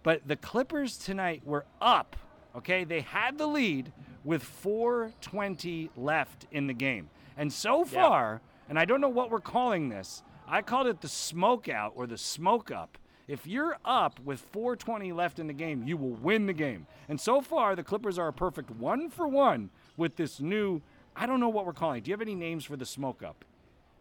But 0.08 0.26
the 0.26 0.38
Clippers 0.38 0.98
tonight 0.98 1.42
were 1.44 1.66
up. 1.82 2.16
Okay, 2.56 2.86
they 2.86 3.02
had 3.02 3.38
the 3.38 3.46
lead 3.46 3.92
with 4.24 4.42
4:20 4.42 5.90
left 5.98 6.48
in 6.50 6.68
the 6.68 6.74
game, 6.74 7.10
and 7.36 7.52
so 7.52 7.80
Yeah. 7.80 8.04
far, 8.04 8.42
and 8.70 8.80
I 8.80 8.86
don't 8.86 9.02
know 9.02 9.10
what 9.10 9.30
we're 9.30 9.42
calling 9.42 9.90
this. 9.90 10.24
I 10.48 10.62
called 10.62 10.88
it 10.88 11.02
the 11.02 11.10
smoke 11.10 11.68
out 11.68 11.92
or 11.94 12.08
the 12.08 12.18
smoke 12.18 12.72
up. 12.72 12.98
If 13.28 13.46
you're 13.46 13.80
up 13.84 14.18
with 14.22 14.40
4:20 14.40 15.12
left 15.12 15.40
in 15.40 15.48
the 15.48 15.54
game, 15.54 15.84
you 15.86 15.98
will 15.98 16.16
win 16.16 16.46
the 16.46 16.54
game. 16.54 16.88
And 17.10 17.20
so 17.20 17.42
far, 17.42 17.76
the 17.76 17.84
Clippers 17.84 18.18
are 18.18 18.30
a 18.30 18.34
perfect 18.34 18.72
one 18.72 19.10
for 19.10 19.28
one 19.28 19.72
with 19.98 20.16
this 20.16 20.40
new. 20.40 20.82
I 21.18 21.26
don't 21.26 21.42
know 21.42 21.50
what 21.50 21.66
we're 21.66 21.74
calling. 21.74 21.98
it. 21.98 22.06
Do 22.06 22.12
you 22.12 22.14
have 22.14 22.22
any 22.22 22.34
names 22.34 22.64
for 22.64 22.78
the 22.78 22.86
smoke 22.86 23.22
up? 23.24 23.44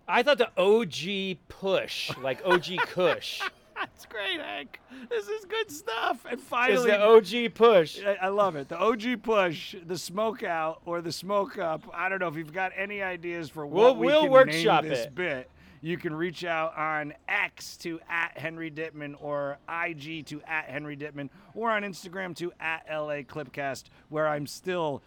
I 0.06 0.22
thought 0.22 0.38
the 0.38 0.52
OG 0.56 1.40
push, 1.48 2.16
like 2.18 2.40
OG 2.44 2.76
Kush, 2.86 3.42
That's 3.78 4.06
great, 4.06 4.40
Hank. 4.40 4.80
This 5.10 5.28
is 5.28 5.44
good 5.44 5.70
stuff. 5.70 6.24
And 6.28 6.38
is 6.40 6.46
finally, 6.46 6.90
the 6.90 7.00
OG 7.00 7.54
push. 7.54 8.00
I, 8.04 8.14
I 8.22 8.28
love 8.28 8.56
it. 8.56 8.68
The 8.68 8.78
OG 8.78 9.22
push, 9.22 9.74
the 9.86 9.98
smoke 9.98 10.42
out, 10.42 10.80
or 10.86 11.00
the 11.02 11.12
smoke 11.12 11.58
up. 11.58 11.82
I 11.94 12.08
don't 12.08 12.20
know 12.20 12.28
if 12.28 12.36
you've 12.36 12.52
got 12.52 12.72
any 12.76 13.02
ideas 13.02 13.50
for 13.50 13.66
We'll- 13.66 13.84
what 13.94 13.96
we 13.98 14.06
we'll 14.06 14.22
can 14.22 14.30
workshop 14.30 14.82
name 14.84 14.90
this 14.90 15.06
it. 15.06 15.14
bit. 15.14 15.50
You 15.82 15.98
can 15.98 16.14
reach 16.16 16.42
out 16.44 16.76
on 16.76 17.12
X 17.28 17.76
to 17.78 18.00
at 18.08 18.36
Henry 18.38 18.70
Dittman 18.70 19.14
or 19.20 19.58
IG 19.68 20.24
to 20.26 20.40
at 20.48 20.64
Henry 20.64 20.96
Dittman 20.96 21.28
or 21.54 21.70
on 21.70 21.82
Instagram 21.82 22.34
to 22.36 22.50
at 22.58 22.86
LA 22.90 23.22
Clipcast, 23.22 23.84
where 24.08 24.26
I'm 24.26 24.46
still 24.46 25.02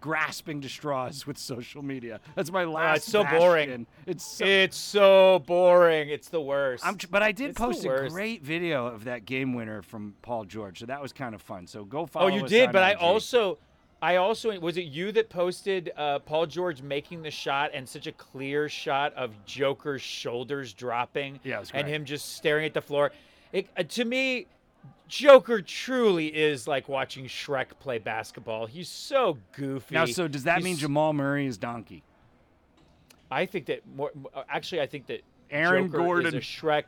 grasping 0.00 0.60
to 0.62 0.68
straws 0.68 1.26
with 1.26 1.38
social 1.38 1.82
media. 1.82 2.20
That's 2.34 2.50
my 2.50 2.64
last. 2.64 2.90
Ah, 2.90 2.94
it's 2.96 3.04
so 3.06 3.24
boring. 3.24 3.86
It's 4.06 4.24
so 4.24 4.44
It's 4.44 4.76
so 4.76 5.38
boring. 5.46 6.08
It's 6.08 6.28
the 6.28 6.40
worst. 6.40 6.86
I'm, 6.86 6.96
but 7.10 7.22
I 7.22 7.32
did 7.32 7.50
It's 7.50 7.58
post 7.58 7.84
a 7.84 8.08
great 8.08 8.42
video 8.42 8.86
of 8.86 9.04
that 9.04 9.24
game 9.24 9.54
winner 9.54 9.82
from 9.82 10.14
Paul 10.22 10.44
George, 10.44 10.80
so 10.80 10.86
that 10.86 11.00
was 11.00 11.12
kind 11.12 11.34
of 11.34 11.42
fun. 11.42 11.66
So 11.66 11.84
go 11.84 12.06
follow. 12.06 12.26
oh, 12.26 12.28
you 12.28 12.46
did, 12.46 12.72
but 12.72 12.82
I 12.82 12.94
also, 12.94 13.58
I 14.02 14.16
also 14.16 14.58
was 14.58 14.76
it 14.76 14.86
you 14.86 15.12
that 15.12 15.28
posted 15.28 15.92
uh, 15.96 16.20
Paul 16.20 16.46
George 16.46 16.82
making 16.82 17.22
the 17.22 17.30
shot 17.30 17.70
and 17.74 17.88
such 17.88 18.06
a 18.06 18.12
clear 18.12 18.68
shot 18.68 19.12
of 19.14 19.32
Joker's 19.44 20.02
shoulders 20.02 20.72
dropping, 20.72 21.40
Yeah, 21.44 21.56
it 21.56 21.60
was 21.60 21.70
and 21.74 21.86
him 21.86 22.04
just 22.04 22.36
staring 22.36 22.64
at 22.64 22.74
the 22.74 22.82
floor. 22.82 23.12
It, 23.52 23.68
uh, 23.76 23.82
to 23.82 24.04
me, 24.04 24.46
Joker 25.08 25.60
truly 25.60 26.26
is 26.28 26.68
like 26.68 26.88
watching 26.88 27.24
Shrek 27.26 27.66
play 27.80 27.98
basketball. 27.98 28.66
He's 28.66 28.88
so 28.88 29.38
goofy. 29.52 29.94
Now, 29.94 30.04
so 30.06 30.28
does 30.28 30.44
that 30.44 30.58
He's- 30.58 30.64
mean 30.64 30.76
Jamal 30.76 31.12
Murray 31.12 31.46
is 31.46 31.58
donkey? 31.58 32.02
I 33.30 33.46
think 33.46 33.66
that 33.66 33.82
more. 33.94 34.10
Actually, 34.48 34.80
I 34.82 34.86
think 34.86 35.06
that 35.06 35.22
Aaron 35.50 35.86
Joker 35.86 35.98
Gordon. 35.98 36.26
is 36.26 36.34
a 36.34 36.38
Shrek. 36.40 36.84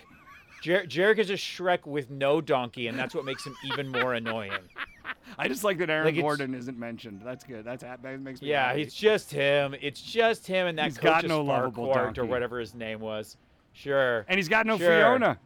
Jer- 0.63 0.85
Jarek 0.87 1.19
is 1.19 1.31
a 1.31 1.35
Shrek 1.35 1.87
with 1.87 2.11
no 2.11 2.41
donkey, 2.41 2.87
and 2.87 2.97
that's 2.99 3.15
what 3.15 3.25
makes 3.25 3.45
him 3.45 3.55
even 3.65 3.89
more 3.91 4.15
annoying. 4.15 4.53
I 5.39 5.49
just 5.49 5.65
like 5.65 5.79
that 5.79 5.91
Aaron 5.91 6.07
Like, 6.15 6.21
Gordon 6.23 6.55
isn't 6.55 6.79
mentioned. 6.79 7.23
That's 7.25 7.43
good. 7.45 7.65
That's 7.65 7.83
that 7.83 8.03
makes 8.21 8.41
me. 8.43 8.49
Yeah, 8.49 8.69
happy. 8.69 8.83
it's 8.83 8.95
just 8.95 9.31
him. 9.33 9.75
It's 9.81 10.01
just 10.01 10.47
him 10.47 10.67
and 10.69 10.79
that 10.79 10.85
He's 10.87 10.99
got 10.99 11.25
no 11.25 11.43
lovable 11.43 11.87
or 11.87 12.25
whatever 12.25 12.61
his 12.61 12.75
name 12.75 13.01
was. 13.01 13.37
Sure. 13.73 14.25
and 14.29 14.37
he's 14.39 14.49
got 14.49 14.67
no 14.67 14.77
Sure. 14.79 14.89
Fiona. 14.89 15.39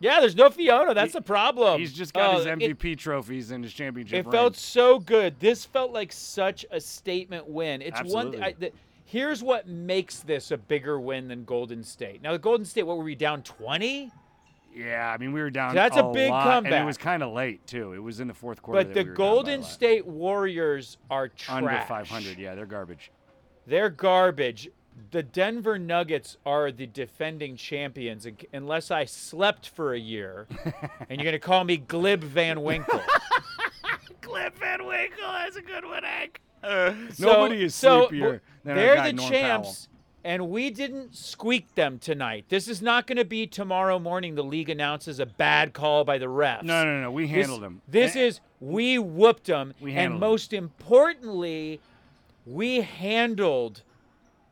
Yeah, 0.00 0.20
there's 0.20 0.36
no 0.36 0.48
Fiona. 0.50 0.94
That's 0.94 1.12
He- 1.12 1.18
the 1.18 1.24
problem. 1.24 1.80
He's 1.80 1.92
just 1.92 2.14
got 2.14 2.34
Oh, 2.34 2.38
his 2.38 2.46
uh, 2.46 2.50
it- 2.50 2.58
MVP 2.78 2.96
trophies 2.96 3.50
and 3.50 3.64
his 3.64 3.72
championship. 3.72 4.26
It 4.26 4.30
felt 4.30 4.56
so 4.56 4.98
good. 4.98 5.38
This 5.40 5.64
felt 5.64 5.92
like 5.92 6.12
such 6.12 6.64
a 6.70 6.80
statement 6.80 7.48
win. 7.48 7.82
It's 7.82 8.00
one. 8.02 8.28
Absolutely. 8.28 8.42
I, 8.42 8.52
the, 8.52 8.72
here's 9.04 9.42
what 9.42 9.66
makes 9.66 10.20
this 10.20 10.50
a 10.50 10.56
bigger 10.56 11.00
win 11.00 11.28
than 11.28 11.44
Golden 11.44 11.82
State. 11.82 12.22
Now, 12.22 12.32
the 12.32 12.38
Golden 12.38 12.64
State, 12.64 12.84
what 12.84 12.96
were 12.98 13.04
we 13.04 13.14
down 13.14 13.42
20? 13.42 14.12
Yeah, 14.74 15.12
I 15.12 15.18
mean 15.18 15.32
we 15.32 15.40
were 15.40 15.50
down. 15.50 15.74
That's 15.74 15.96
a 15.96 16.04
big 16.04 16.30
lot, 16.30 16.64
and 16.64 16.72
it 16.72 16.84
was 16.84 16.98
kind 16.98 17.22
of 17.22 17.32
late 17.32 17.66
too. 17.66 17.94
It 17.94 17.98
was 17.98 18.20
in 18.20 18.28
the 18.28 18.34
fourth 18.34 18.62
quarter. 18.62 18.84
But 18.84 18.94
the 18.94 19.02
we 19.02 19.08
were 19.10 19.14
down 19.14 19.16
by 19.16 19.22
a 19.24 19.34
Golden. 19.34 19.62
State 19.64 20.06
Warriors 20.06 20.98
are 21.10 21.28
trash. 21.28 21.56
under 21.56 21.80
500. 21.88 22.38
Yeah, 22.38 22.54
they're 22.54 22.66
garbage. 22.66 23.10
They're 23.66 23.90
garbage. 23.90 24.68
The 25.10 25.22
Denver 25.22 25.78
Nuggets 25.78 26.36
are 26.44 26.70
the 26.72 26.86
defending 26.86 27.56
champions, 27.56 28.26
unless 28.52 28.90
I 28.90 29.04
slept 29.04 29.68
for 29.68 29.94
a 29.94 29.98
year, 29.98 30.46
and 31.08 31.20
you're 31.20 31.24
gonna 31.24 31.38
call 31.38 31.64
me 31.64 31.76
Glib 31.76 32.22
Van 32.22 32.62
Winkle. 32.62 33.00
Cliff 34.20 34.52
Van 34.54 34.84
Winkle, 34.86 35.16
that's 35.26 35.56
a 35.56 35.62
good 35.62 35.84
one, 35.84 36.02
Hank. 36.02 36.40
Uh, 36.62 36.92
So- 37.12 37.24
nobody 37.32 37.62
is 37.64 37.74
so, 37.74 38.08
sleepier 38.08 38.42
than 38.64 38.76
They're 38.76 39.02
the 39.02 39.12
Norm 39.14 39.30
champs, 39.30 39.88
and 40.24 40.50
we 40.50 40.68
didn't 40.70 41.14
squeak 41.16 41.74
them 41.74 41.98
tonight. 41.98 42.44
This 42.48 42.68
is 42.68 42.82
not 42.82 43.06
going 43.06 43.16
to 43.16 43.24
be 43.24 43.46
tomorrow 43.46 43.98
morning. 43.98 44.34
The 44.34 44.42
league 44.44 44.68
announces 44.68 45.20
a 45.20 45.26
bad 45.26 45.72
call 45.72 46.04
by 46.04 46.18
the 46.18 46.26
refs. 46.26 46.64
No, 46.64 46.84
no, 46.84 47.00
no. 47.00 47.10
We 47.10 47.22
This- 47.26 47.32
handled 47.46 47.62
him. 47.64 47.80
This 47.88 48.14
And- 48.16 48.24
is 48.24 48.40
we 48.60 48.98
whooped 48.98 49.44
them, 49.44 49.72
We 49.80 49.90
and 49.92 49.98
handled 50.00 50.22
'em. 50.22 50.28
most 50.28 50.52
importantly, 50.52 51.80
we 52.44 52.80
handled 52.80 53.82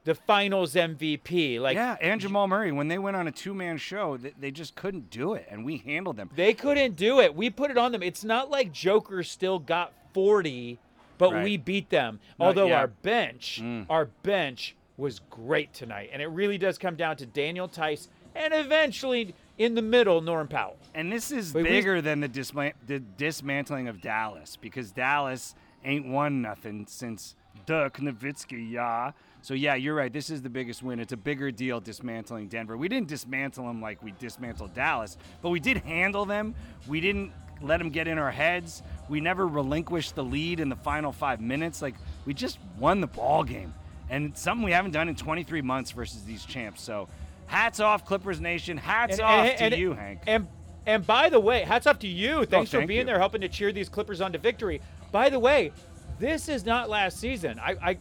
the 0.06 0.14
Finals 0.14 0.74
MVP. 0.74 1.60
Like 1.60 1.74
yeah, 1.74 1.96
and 2.00 2.20
Jamal 2.20 2.46
Murray, 2.48 2.72
when 2.72 2.88
they 2.88 2.96
went 2.98 3.16
on 3.16 3.26
a 3.28 3.32
two-man 3.32 3.76
show, 3.76 4.16
they, 4.16 4.32
they 4.40 4.50
just 4.50 4.74
couldn't 4.74 5.10
do 5.10 5.34
it, 5.34 5.46
and 5.50 5.64
we 5.64 5.76
handled 5.78 6.16
them. 6.16 6.30
They 6.34 6.54
couldn't 6.54 6.96
do 6.96 7.20
it. 7.20 7.34
We 7.34 7.50
put 7.50 7.70
it 7.70 7.76
on 7.76 7.92
them. 7.92 8.02
It's 8.02 8.24
not 8.24 8.48
like 8.50 8.72
Joker 8.72 9.22
still 9.22 9.58
got 9.58 9.92
40, 10.14 10.78
but 11.18 11.32
Right. 11.32 11.44
we 11.44 11.56
beat 11.56 11.90
them. 11.90 12.20
Although 12.40 12.72
our 12.72 12.86
bench, 12.86 13.60
Mm. 13.62 13.86
our 13.90 14.06
bench 14.22 14.74
was 14.96 15.20
great 15.28 15.74
tonight. 15.74 16.10
And 16.12 16.22
it 16.22 16.28
really 16.28 16.56
does 16.56 16.78
come 16.78 16.94
down 16.96 17.16
to 17.18 17.26
Daniel 17.26 17.68
Theis 17.68 18.08
and 18.34 18.54
eventually 18.54 19.34
in 19.58 19.74
the 19.74 19.82
middle, 19.82 20.20
Norm 20.20 20.48
Powell. 20.48 20.76
And 20.94 21.12
this 21.12 21.30
is 21.30 21.52
But 21.52 21.64
we- 21.64 21.68
bigger 21.68 22.00
than 22.00 22.20
the, 22.20 22.28
disma- 22.28 22.72
the 22.86 23.00
dismantling 23.00 23.88
of 23.88 24.00
Dallas 24.00 24.56
because 24.56 24.92
Dallas 24.92 25.54
ain't 25.84 26.06
won 26.06 26.40
nothing 26.42 26.86
since 26.88 27.34
Dirk 27.66 27.98
Nowitzki, 27.98 28.70
yeah. 28.70 29.12
So 29.46 29.54
yeah, 29.54 29.76
you're 29.76 29.94
right. 29.94 30.12
This 30.12 30.28
is 30.28 30.42
the 30.42 30.48
biggest 30.48 30.82
win. 30.82 30.98
It's 30.98 31.12
a 31.12 31.16
bigger 31.16 31.52
deal 31.52 31.78
dismantling 31.78 32.48
Denver. 32.48 32.76
We 32.76 32.88
didn't 32.88 33.06
dismantle 33.06 33.64
them 33.64 33.80
like 33.80 34.02
we 34.02 34.12
dismantled 34.18 34.74
Dallas, 34.74 35.16
but 35.40 35.50
we 35.50 35.60
did 35.60 35.76
handle 35.76 36.24
them. 36.24 36.52
We 36.88 37.00
didn't 37.00 37.30
let 37.60 37.76
them 37.76 37.90
get 37.90 38.08
in 38.08 38.18
our 38.18 38.32
heads. 38.32 38.82
We 39.08 39.20
never 39.20 39.46
relinquished 39.46 40.16
the 40.16 40.24
lead 40.24 40.58
in 40.58 40.68
the 40.68 40.74
final 40.74 41.12
five 41.12 41.40
minutes. 41.40 41.80
Like 41.80 41.94
we 42.24 42.34
just 42.34 42.58
won 42.80 43.00
the 43.00 43.06
ball 43.06 43.44
game, 43.44 43.72
and 44.10 44.30
it's 44.30 44.40
something 44.40 44.64
we 44.64 44.72
haven't 44.72 44.90
done 44.90 45.08
in 45.08 45.14
23 45.14 45.62
months 45.62 45.92
versus 45.92 46.24
these 46.24 46.44
champs. 46.44 46.82
So, 46.82 47.06
hats 47.46 47.78
off, 47.78 48.04
Clippers 48.04 48.40
Nation. 48.40 48.76
Hats 48.76 49.18
And- 49.20 49.22
off 49.28 49.46
and- 49.46 49.58
to 49.58 49.64
and- 49.66 49.76
you, 49.76 49.92
Hank. 49.92 50.22
And 50.26 50.48
and 50.86 51.06
by 51.06 51.28
the 51.28 51.38
way, 51.38 51.60
hats 51.62 51.86
off 51.86 52.00
to 52.00 52.08
you. 52.08 52.38
Oh, 52.38 52.44
Thanks 52.46 52.72
for 52.72 52.78
thank 52.78 52.88
being 52.88 52.98
you. 52.98 53.04
there, 53.06 53.20
helping 53.20 53.42
to 53.42 53.48
cheer 53.48 53.70
these 53.70 53.88
Clippers 53.88 54.20
on 54.20 54.32
to 54.32 54.38
victory. 54.38 54.80
By 55.12 55.28
the 55.30 55.38
way, 55.38 55.70
this 56.18 56.48
is 56.48 56.66
not 56.66 56.90
last 56.90 57.20
season. 57.20 57.60
I, 57.60 57.76
I 57.80 57.98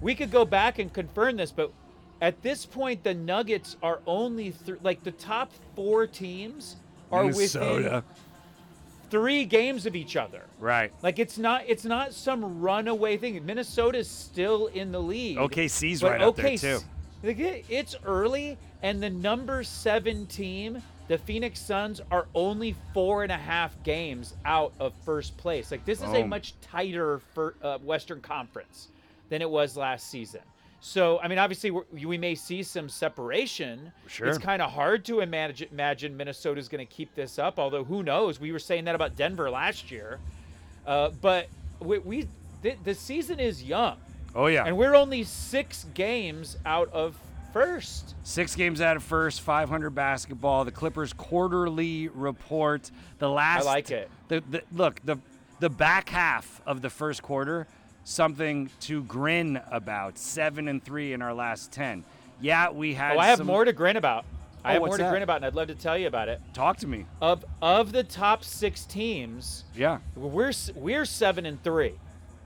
we 0.00 0.14
could 0.14 0.30
go 0.30 0.44
back 0.44 0.78
and 0.78 0.92
confirm 0.92 1.36
this, 1.36 1.50
but 1.52 1.72
at 2.20 2.42
this 2.42 2.66
point, 2.66 3.02
the 3.02 3.14
Nuggets 3.14 3.76
are 3.82 4.00
only 4.06 4.52
th- 4.52 4.78
like 4.82 5.02
the 5.04 5.12
top 5.12 5.52
four 5.74 6.06
teams 6.06 6.76
are 7.10 7.26
within 7.26 8.02
three 9.10 9.44
games 9.44 9.86
of 9.86 9.96
each 9.96 10.16
other. 10.16 10.42
Right. 10.58 10.92
Like 11.02 11.18
it's 11.18 11.38
not 11.38 11.64
it's 11.66 11.84
not 11.84 12.12
some 12.12 12.60
runaway 12.60 13.16
thing. 13.16 13.44
Minnesota's 13.44 14.08
still 14.08 14.66
in 14.68 14.92
the 14.92 15.00
lead. 15.00 15.38
OKC's 15.38 16.02
right 16.02 16.20
up 16.20 16.36
there, 16.36 16.56
too. 16.56 16.80
It's 17.68 17.96
early, 18.04 18.56
and 18.82 19.02
the 19.02 19.10
number 19.10 19.62
seven 19.62 20.26
team, 20.26 20.82
the 21.08 21.18
Phoenix 21.18 21.60
Suns, 21.60 22.00
are 22.10 22.26
only 22.34 22.74
four 22.94 23.22
and 23.22 23.32
a 23.32 23.36
half 23.36 23.82
games 23.82 24.34
out 24.44 24.72
of 24.78 24.92
first 25.04 25.36
place. 25.36 25.70
Like 25.70 25.84
this 25.84 25.98
is 26.02 26.12
a 26.14 26.24
much 26.24 26.54
tighter 26.60 27.20
for, 27.34 27.54
uh, 27.62 27.78
Western 27.78 28.20
Conference 28.20 28.88
than 29.30 29.40
it 29.40 29.48
was 29.48 29.76
last 29.76 30.10
season. 30.10 30.42
So, 30.82 31.18
I 31.20 31.28
mean, 31.28 31.38
obviously, 31.38 31.70
we're, 31.70 31.84
we 31.92 32.18
may 32.18 32.34
see 32.34 32.62
some 32.62 32.88
separation. 32.88 33.92
Sure. 34.06 34.28
It's 34.28 34.38
kind 34.38 34.62
of 34.62 34.70
hard 34.70 35.04
to 35.06 35.20
imagine, 35.20 35.68
imagine 35.72 36.16
Minnesota's 36.16 36.68
going 36.68 36.86
to 36.86 36.90
keep 36.90 37.14
this 37.14 37.38
up, 37.38 37.58
although 37.58 37.84
who 37.84 38.02
knows? 38.02 38.40
We 38.40 38.50
were 38.52 38.58
saying 38.58 38.84
that 38.84 38.94
about 38.94 39.16
Denver 39.16 39.50
last 39.50 39.90
year. 39.90 40.18
Uh, 40.86 41.10
but 41.20 41.48
we, 41.80 41.98
we 41.98 42.28
the, 42.62 42.76
the 42.84 42.94
season 42.94 43.40
is 43.40 43.62
young. 43.62 43.96
Oh 44.34 44.46
yeah. 44.46 44.64
And 44.64 44.76
we're 44.76 44.94
only 44.94 45.24
six 45.24 45.86
games 45.94 46.56
out 46.64 46.88
of 46.92 47.18
first. 47.52 48.14
Six 48.22 48.56
games 48.56 48.80
out 48.80 48.96
of 48.96 49.02
first, 49.02 49.40
500 49.40 49.90
basketball. 49.90 50.64
The 50.64 50.70
Clippers 50.70 51.12
quarterly 51.12 52.08
report. 52.08 52.90
The 53.18 53.28
last. 53.28 53.62
I 53.62 53.66
like 53.66 53.90
it. 53.90 54.10
The, 54.28 54.42
the 54.48 54.62
look 54.72 55.00
the 55.04 55.18
the 55.58 55.68
back 55.68 56.08
half 56.08 56.62
of 56.66 56.80
the 56.80 56.90
first 56.90 57.22
quarter, 57.22 57.66
something 58.04 58.70
to 58.80 59.02
grin 59.04 59.60
about. 59.70 60.18
Seven 60.18 60.68
and 60.68 60.82
three 60.82 61.12
in 61.12 61.22
our 61.22 61.34
last 61.34 61.72
ten. 61.72 62.04
Yeah, 62.40 62.70
we 62.70 62.94
had. 62.94 63.16
Oh, 63.16 63.20
I 63.20 63.26
have 63.26 63.38
some- 63.38 63.46
more 63.46 63.64
to 63.64 63.72
grin 63.72 63.96
about. 63.96 64.24
I 64.62 64.70
Oh, 64.70 64.72
have 64.74 64.82
more 64.82 64.96
to 64.98 65.02
that? 65.04 65.10
grin 65.10 65.22
about, 65.22 65.36
and 65.36 65.46
I'd 65.46 65.54
love 65.54 65.68
to 65.68 65.74
tell 65.74 65.96
you 65.96 66.06
about 66.06 66.28
it. 66.28 66.40
Talk 66.52 66.76
to 66.78 66.86
me. 66.86 67.06
Of 67.22 67.44
of 67.62 67.92
the 67.92 68.04
top 68.04 68.44
six 68.44 68.84
teams, 68.84 69.64
Yeah, 69.74 69.98
we're 70.14 70.52
we're 70.74 71.04
seven 71.06 71.46
and 71.46 71.62
three. 71.62 71.94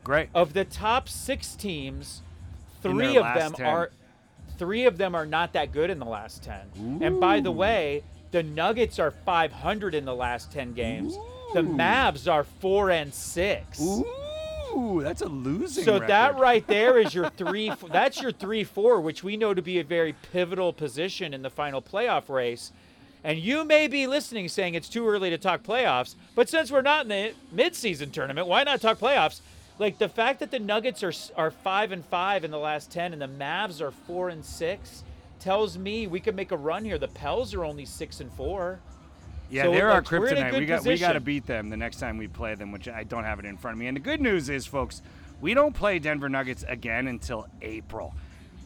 great. 0.05 0.29
Of 0.35 0.53
the 0.53 0.65
top 0.65 1.09
six 1.09 1.55
teams, 1.57 2.23
three 2.83 3.17
of 3.17 3.25
them 3.35 3.53
10. 3.55 3.67
are 3.67 3.91
three 4.59 4.85
of 4.85 4.97
them 4.99 5.15
are 5.17 5.27
not 5.27 5.53
that 5.55 5.73
good 5.73 5.91
in 5.91 5.99
the 5.99 6.05
last 6.07 6.45
ten. 6.45 7.01
And 7.03 7.19
by 7.19 7.41
the 7.41 7.51
way, 7.51 8.05
the 8.31 8.43
Nuggets 8.45 8.99
are 9.01 9.11
500 9.11 9.95
in 9.95 10.05
the 10.05 10.15
last 10.15 10.53
10 10.53 10.73
games. 10.75 11.17
The 11.55 11.63
Mavs 11.63 12.31
are 12.33 12.45
four 12.45 12.91
and 12.91 13.13
six. 13.15 13.81
Ooh, 13.81 14.05
that's 15.03 15.23
a 15.23 15.27
losing. 15.27 15.85
So 15.85 15.99
that 15.99 16.39
right 16.39 16.67
there 16.67 16.99
is 16.99 17.15
your 17.15 17.31
three. 17.37 17.73
That's 17.91 18.21
your 18.21 18.33
three 18.33 18.65
four, 18.65 19.01
which 19.01 19.23
we 19.23 19.37
know 19.37 19.55
to 19.55 19.63
be 19.63 19.79
a 19.79 19.85
very 19.85 20.15
pivotal 20.33 20.73
position 20.73 21.35
in 21.35 21.43
the 21.43 21.51
final 21.51 21.83
playoff 21.83 22.29
race. 22.29 22.73
And 23.23 23.39
you 23.39 23.65
may 23.65 23.89
be 23.89 24.07
listening, 24.07 24.49
saying 24.49 24.75
it's 24.75 24.89
too 24.89 25.09
early 25.09 25.31
to 25.31 25.39
talk 25.39 25.63
playoffs. 25.63 26.15
But 26.35 26.51
since 26.51 26.71
we're 26.71 26.83
not 26.83 27.05
in 27.05 27.09
the 27.09 27.35
midseason 27.55 28.13
tournament, 28.13 28.47
why 28.47 28.65
not 28.65 28.83
talk 28.83 28.99
playoffs? 28.99 29.41
Like 29.79 29.99
the 29.99 30.11
fact 30.11 30.41
that 30.41 30.51
the 30.51 30.59
Nuggets 30.59 31.03
are 31.03 31.13
are 31.37 31.51
five 31.51 31.91
and 31.91 32.05
five 32.05 32.45
in 32.45 32.51
the 32.51 32.59
last 32.59 32.91
ten, 32.91 33.13
and 33.13 33.23
the 33.23 33.29
Mavs 33.29 33.81
are 33.81 33.91
four 33.91 34.29
and 34.29 34.45
six, 34.45 35.05
tells 35.41 35.77
me 35.77 36.07
we 36.07 36.21
could 36.21 36.37
make 36.37 36.53
a 36.53 36.57
run 36.57 36.85
here. 36.85 36.99
The 36.99 37.09
Pels 37.09 37.55
are 37.55 37.65
only 37.65 37.85
six 37.85 38.21
and 38.21 38.33
four. 38.33 38.81
Yeah, 39.51 39.65
So, 39.65 39.73
they're 39.73 39.91
our 39.91 40.01
like, 40.01 40.11
we're 40.11 40.27
in 40.29 40.39
a 40.39 40.41
kryptonite. 40.41 40.59
We 40.59 40.67
got 40.67 40.85
we 40.85 40.99
got 40.99 41.13
to 41.13 41.21
beat 41.21 41.47
them 41.47 41.71
the 41.71 41.77
next 41.77 41.99
time 41.99 42.19
we 42.19 42.29
play 42.29 42.55
them, 42.55 42.73
which 42.73 42.89
I 42.89 43.05
don't 43.05 43.25
have 43.25 43.39
it 43.39 43.45
in 43.45 43.57
front 43.57 43.75
of 43.75 43.79
me. 43.79 43.87
And 43.87 43.97
the 43.97 44.01
good 44.01 44.21
news 44.21 44.49
is, 44.49 44.67
folks, 44.67 45.03
we 45.41 45.55
don't 45.55 45.75
play 45.75 45.99
Denver 45.99 46.29
Nuggets 46.29 46.65
again 46.67 47.07
until 47.07 47.47
April. 47.63 48.15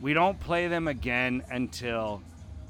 We 0.00 0.14
don't 0.14 0.38
play 0.38 0.68
them 0.68 0.86
again 0.86 1.42
until 1.50 2.22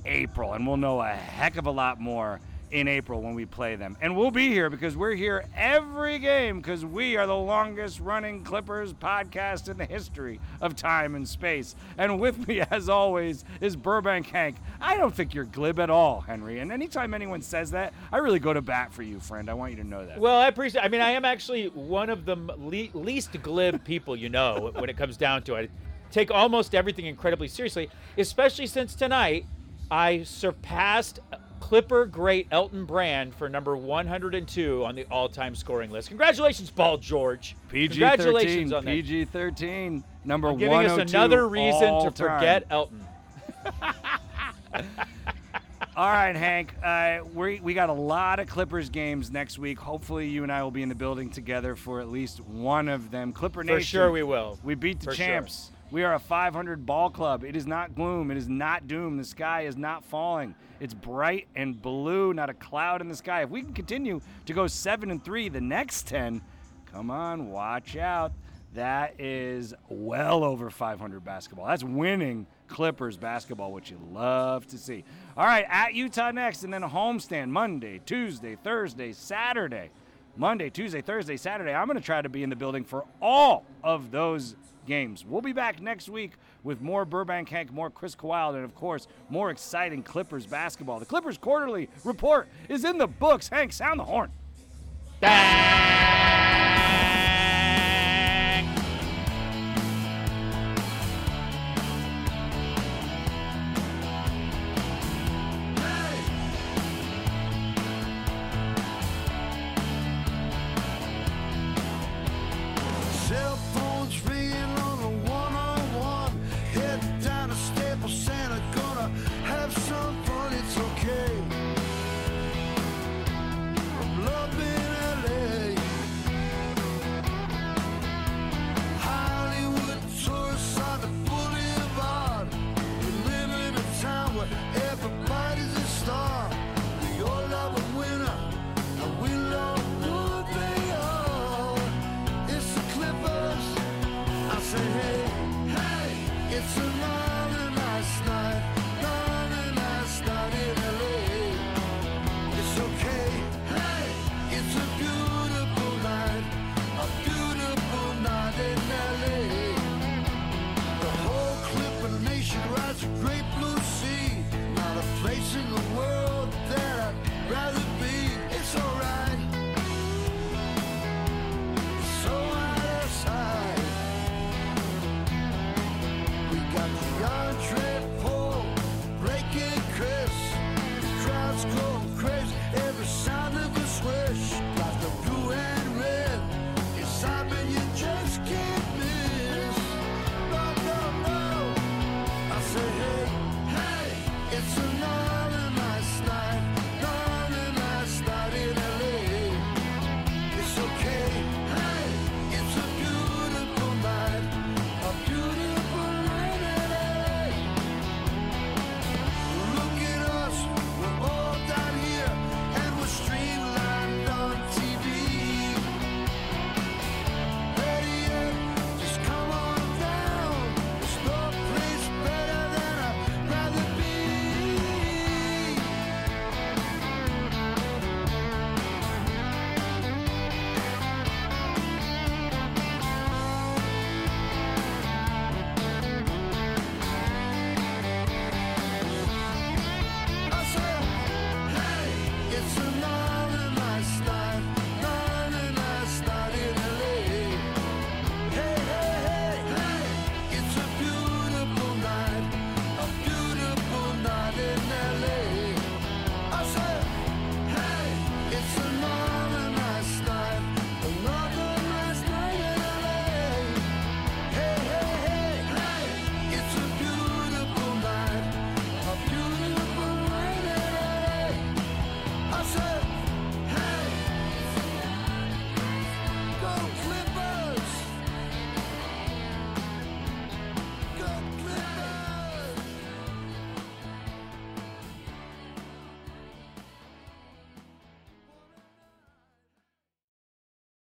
April, 0.06 0.54
and 0.54 0.66
we'll 0.66 0.78
know 0.78 1.00
a 1.00 1.08
heck 1.08 1.56
of 1.56 1.66
a 1.66 1.70
lot 1.70 2.00
more 2.00 2.40
in 2.70 2.88
April 2.88 3.22
when 3.22 3.34
we 3.34 3.46
play 3.46 3.76
them. 3.76 3.96
And 4.00 4.16
we'll 4.16 4.30
be 4.30 4.48
here 4.48 4.70
because 4.70 4.96
we're 4.96 5.14
here 5.14 5.44
every 5.56 6.18
game 6.18 6.58
because 6.58 6.84
we 6.84 7.16
are 7.16 7.26
the 7.26 7.36
longest 7.36 8.00
running 8.00 8.44
Clippers 8.44 8.92
podcast 8.92 9.68
in 9.68 9.78
the 9.78 9.84
history 9.84 10.40
of 10.60 10.76
time 10.76 11.14
and 11.14 11.28
space. 11.28 11.74
And 11.96 12.20
with 12.20 12.46
me, 12.46 12.60
as 12.70 12.88
always, 12.88 13.44
is 13.60 13.76
Burbank 13.76 14.26
Hank. 14.28 14.56
I 14.80 14.96
don't 14.96 15.14
think 15.14 15.34
you're 15.34 15.44
glib 15.44 15.78
at 15.78 15.90
all, 15.90 16.20
Henry. 16.20 16.58
And 16.60 16.72
anytime 16.72 17.14
anyone 17.14 17.42
says 17.42 17.70
that, 17.72 17.92
I 18.12 18.18
really 18.18 18.38
go 18.38 18.52
to 18.52 18.62
bat 18.62 18.92
for 18.92 19.02
you, 19.02 19.20
friend. 19.20 19.48
I 19.48 19.54
want 19.54 19.72
you 19.72 19.82
to 19.82 19.88
know 19.88 20.06
that. 20.06 20.18
Well, 20.18 20.36
I 20.36 20.48
appreciate. 20.48 20.82
I 20.82 20.88
mean, 20.88 21.00
I 21.00 21.10
am 21.12 21.24
actually 21.24 21.68
one 21.68 22.10
of 22.10 22.24
the 22.24 22.36
le- 22.36 22.98
least 22.98 23.40
glib 23.42 23.84
people 23.84 24.16
you 24.16 24.28
know 24.28 24.70
when 24.78 24.90
it 24.90 24.96
comes 24.96 25.16
down 25.16 25.42
to 25.44 25.54
it. 25.54 25.70
I 25.70 26.10
take 26.10 26.30
almost 26.30 26.74
everything 26.74 27.06
incredibly 27.06 27.48
seriously, 27.48 27.90
especially 28.16 28.66
since 28.66 28.94
tonight 28.94 29.46
I 29.90 30.22
surpassed 30.22 31.20
Clipper 31.68 32.06
great 32.06 32.48
Elton 32.50 32.86
Brand 32.86 33.34
for 33.34 33.46
number 33.46 33.76
102 33.76 34.84
on 34.86 34.94
the 34.94 35.04
all-time 35.10 35.54
scoring 35.54 35.90
list. 35.90 36.08
Congratulations, 36.08 36.70
Paul 36.70 36.96
George. 36.96 37.56
PG 37.68 37.88
Congratulations 37.88 38.70
13. 38.70 38.72
on 38.72 38.84
that. 38.86 38.90
PG 38.90 39.26
13. 39.26 40.02
Number 40.24 40.54
Giving 40.54 40.86
us 40.86 40.96
another 40.96 41.46
reason 41.46 42.04
to 42.04 42.10
time. 42.10 42.38
forget 42.38 42.66
Elton. 42.70 43.04
All 45.94 46.10
right, 46.10 46.34
Hank. 46.34 46.72
Uh, 46.82 47.18
we 47.34 47.60
we 47.60 47.74
got 47.74 47.90
a 47.90 47.92
lot 47.92 48.40
of 48.40 48.46
Clippers 48.46 48.88
games 48.88 49.30
next 49.30 49.58
week. 49.58 49.78
Hopefully, 49.78 50.26
you 50.26 50.44
and 50.44 50.50
I 50.50 50.62
will 50.62 50.70
be 50.70 50.80
in 50.80 50.88
the 50.88 50.94
building 50.94 51.28
together 51.28 51.76
for 51.76 52.00
at 52.00 52.08
least 52.08 52.40
one 52.40 52.88
of 52.88 53.10
them. 53.10 53.30
Clipper 53.34 53.62
Nation. 53.62 53.80
For 53.80 53.84
sure 53.84 54.10
we 54.10 54.22
will. 54.22 54.58
We 54.62 54.74
beat 54.74 55.00
the 55.00 55.10
For 55.10 55.14
sure. 55.16 55.26
We 55.90 56.04
are 56.04 56.14
a 56.14 56.18
500 56.18 56.84
ball 56.84 57.08
club. 57.08 57.44
It 57.44 57.56
is 57.56 57.66
not 57.66 57.94
gloom. 57.94 58.30
It 58.30 58.36
is 58.36 58.46
not 58.46 58.86
doom. 58.86 59.16
The 59.16 59.24
sky 59.24 59.62
is 59.62 59.76
not 59.76 60.04
falling. 60.04 60.54
It's 60.80 60.92
bright 60.92 61.48
and 61.56 61.80
blue, 61.80 62.34
not 62.34 62.50
a 62.50 62.54
cloud 62.54 63.00
in 63.00 63.08
the 63.08 63.16
sky. 63.16 63.42
If 63.42 63.50
we 63.50 63.62
can 63.62 63.72
continue 63.72 64.20
to 64.44 64.52
go 64.52 64.66
seven 64.66 65.10
and 65.10 65.24
three 65.24 65.48
the 65.48 65.62
next 65.62 66.06
10, 66.08 66.42
come 66.92 67.10
on, 67.10 67.48
watch 67.50 67.96
out. 67.96 68.32
That 68.74 69.18
is 69.18 69.72
well 69.88 70.44
over 70.44 70.68
500 70.68 71.24
basketball. 71.24 71.66
That's 71.66 71.82
winning 71.82 72.46
Clippers 72.66 73.16
basketball, 73.16 73.72
which 73.72 73.90
you 73.90 73.98
love 74.12 74.66
to 74.66 74.76
see. 74.76 75.04
All 75.38 75.46
right, 75.46 75.64
at 75.70 75.94
Utah 75.94 76.32
next, 76.32 76.64
and 76.64 76.72
then 76.72 76.82
a 76.82 76.88
homestand 76.88 77.48
Monday, 77.48 77.98
Tuesday, 78.04 78.56
Thursday, 78.62 79.12
Saturday. 79.12 79.90
Monday, 80.36 80.68
Tuesday, 80.68 81.00
Thursday, 81.00 81.38
Saturday. 81.38 81.72
I'm 81.72 81.86
going 81.86 81.98
to 81.98 82.04
try 82.04 82.20
to 82.20 82.28
be 82.28 82.42
in 82.42 82.50
the 82.50 82.56
building 82.56 82.84
for 82.84 83.06
all 83.20 83.64
of 83.82 84.10
those 84.10 84.54
games. 84.88 85.24
We'll 85.24 85.42
be 85.42 85.52
back 85.52 85.80
next 85.80 86.08
week 86.08 86.32
with 86.64 86.80
more 86.80 87.04
Burbank 87.04 87.48
Hank, 87.48 87.72
more 87.72 87.90
Chris 87.90 88.16
Kowald, 88.16 88.56
and 88.56 88.64
of 88.64 88.74
course, 88.74 89.06
more 89.28 89.50
exciting 89.50 90.02
Clippers 90.02 90.46
basketball. 90.46 90.98
The 90.98 91.06
Clippers 91.06 91.38
quarterly 91.38 91.88
report 92.02 92.48
is 92.68 92.84
in 92.84 92.98
the 92.98 93.06
books. 93.06 93.48
Hank, 93.48 93.72
sound 93.72 94.00
the 94.00 94.04
horn. 94.04 94.32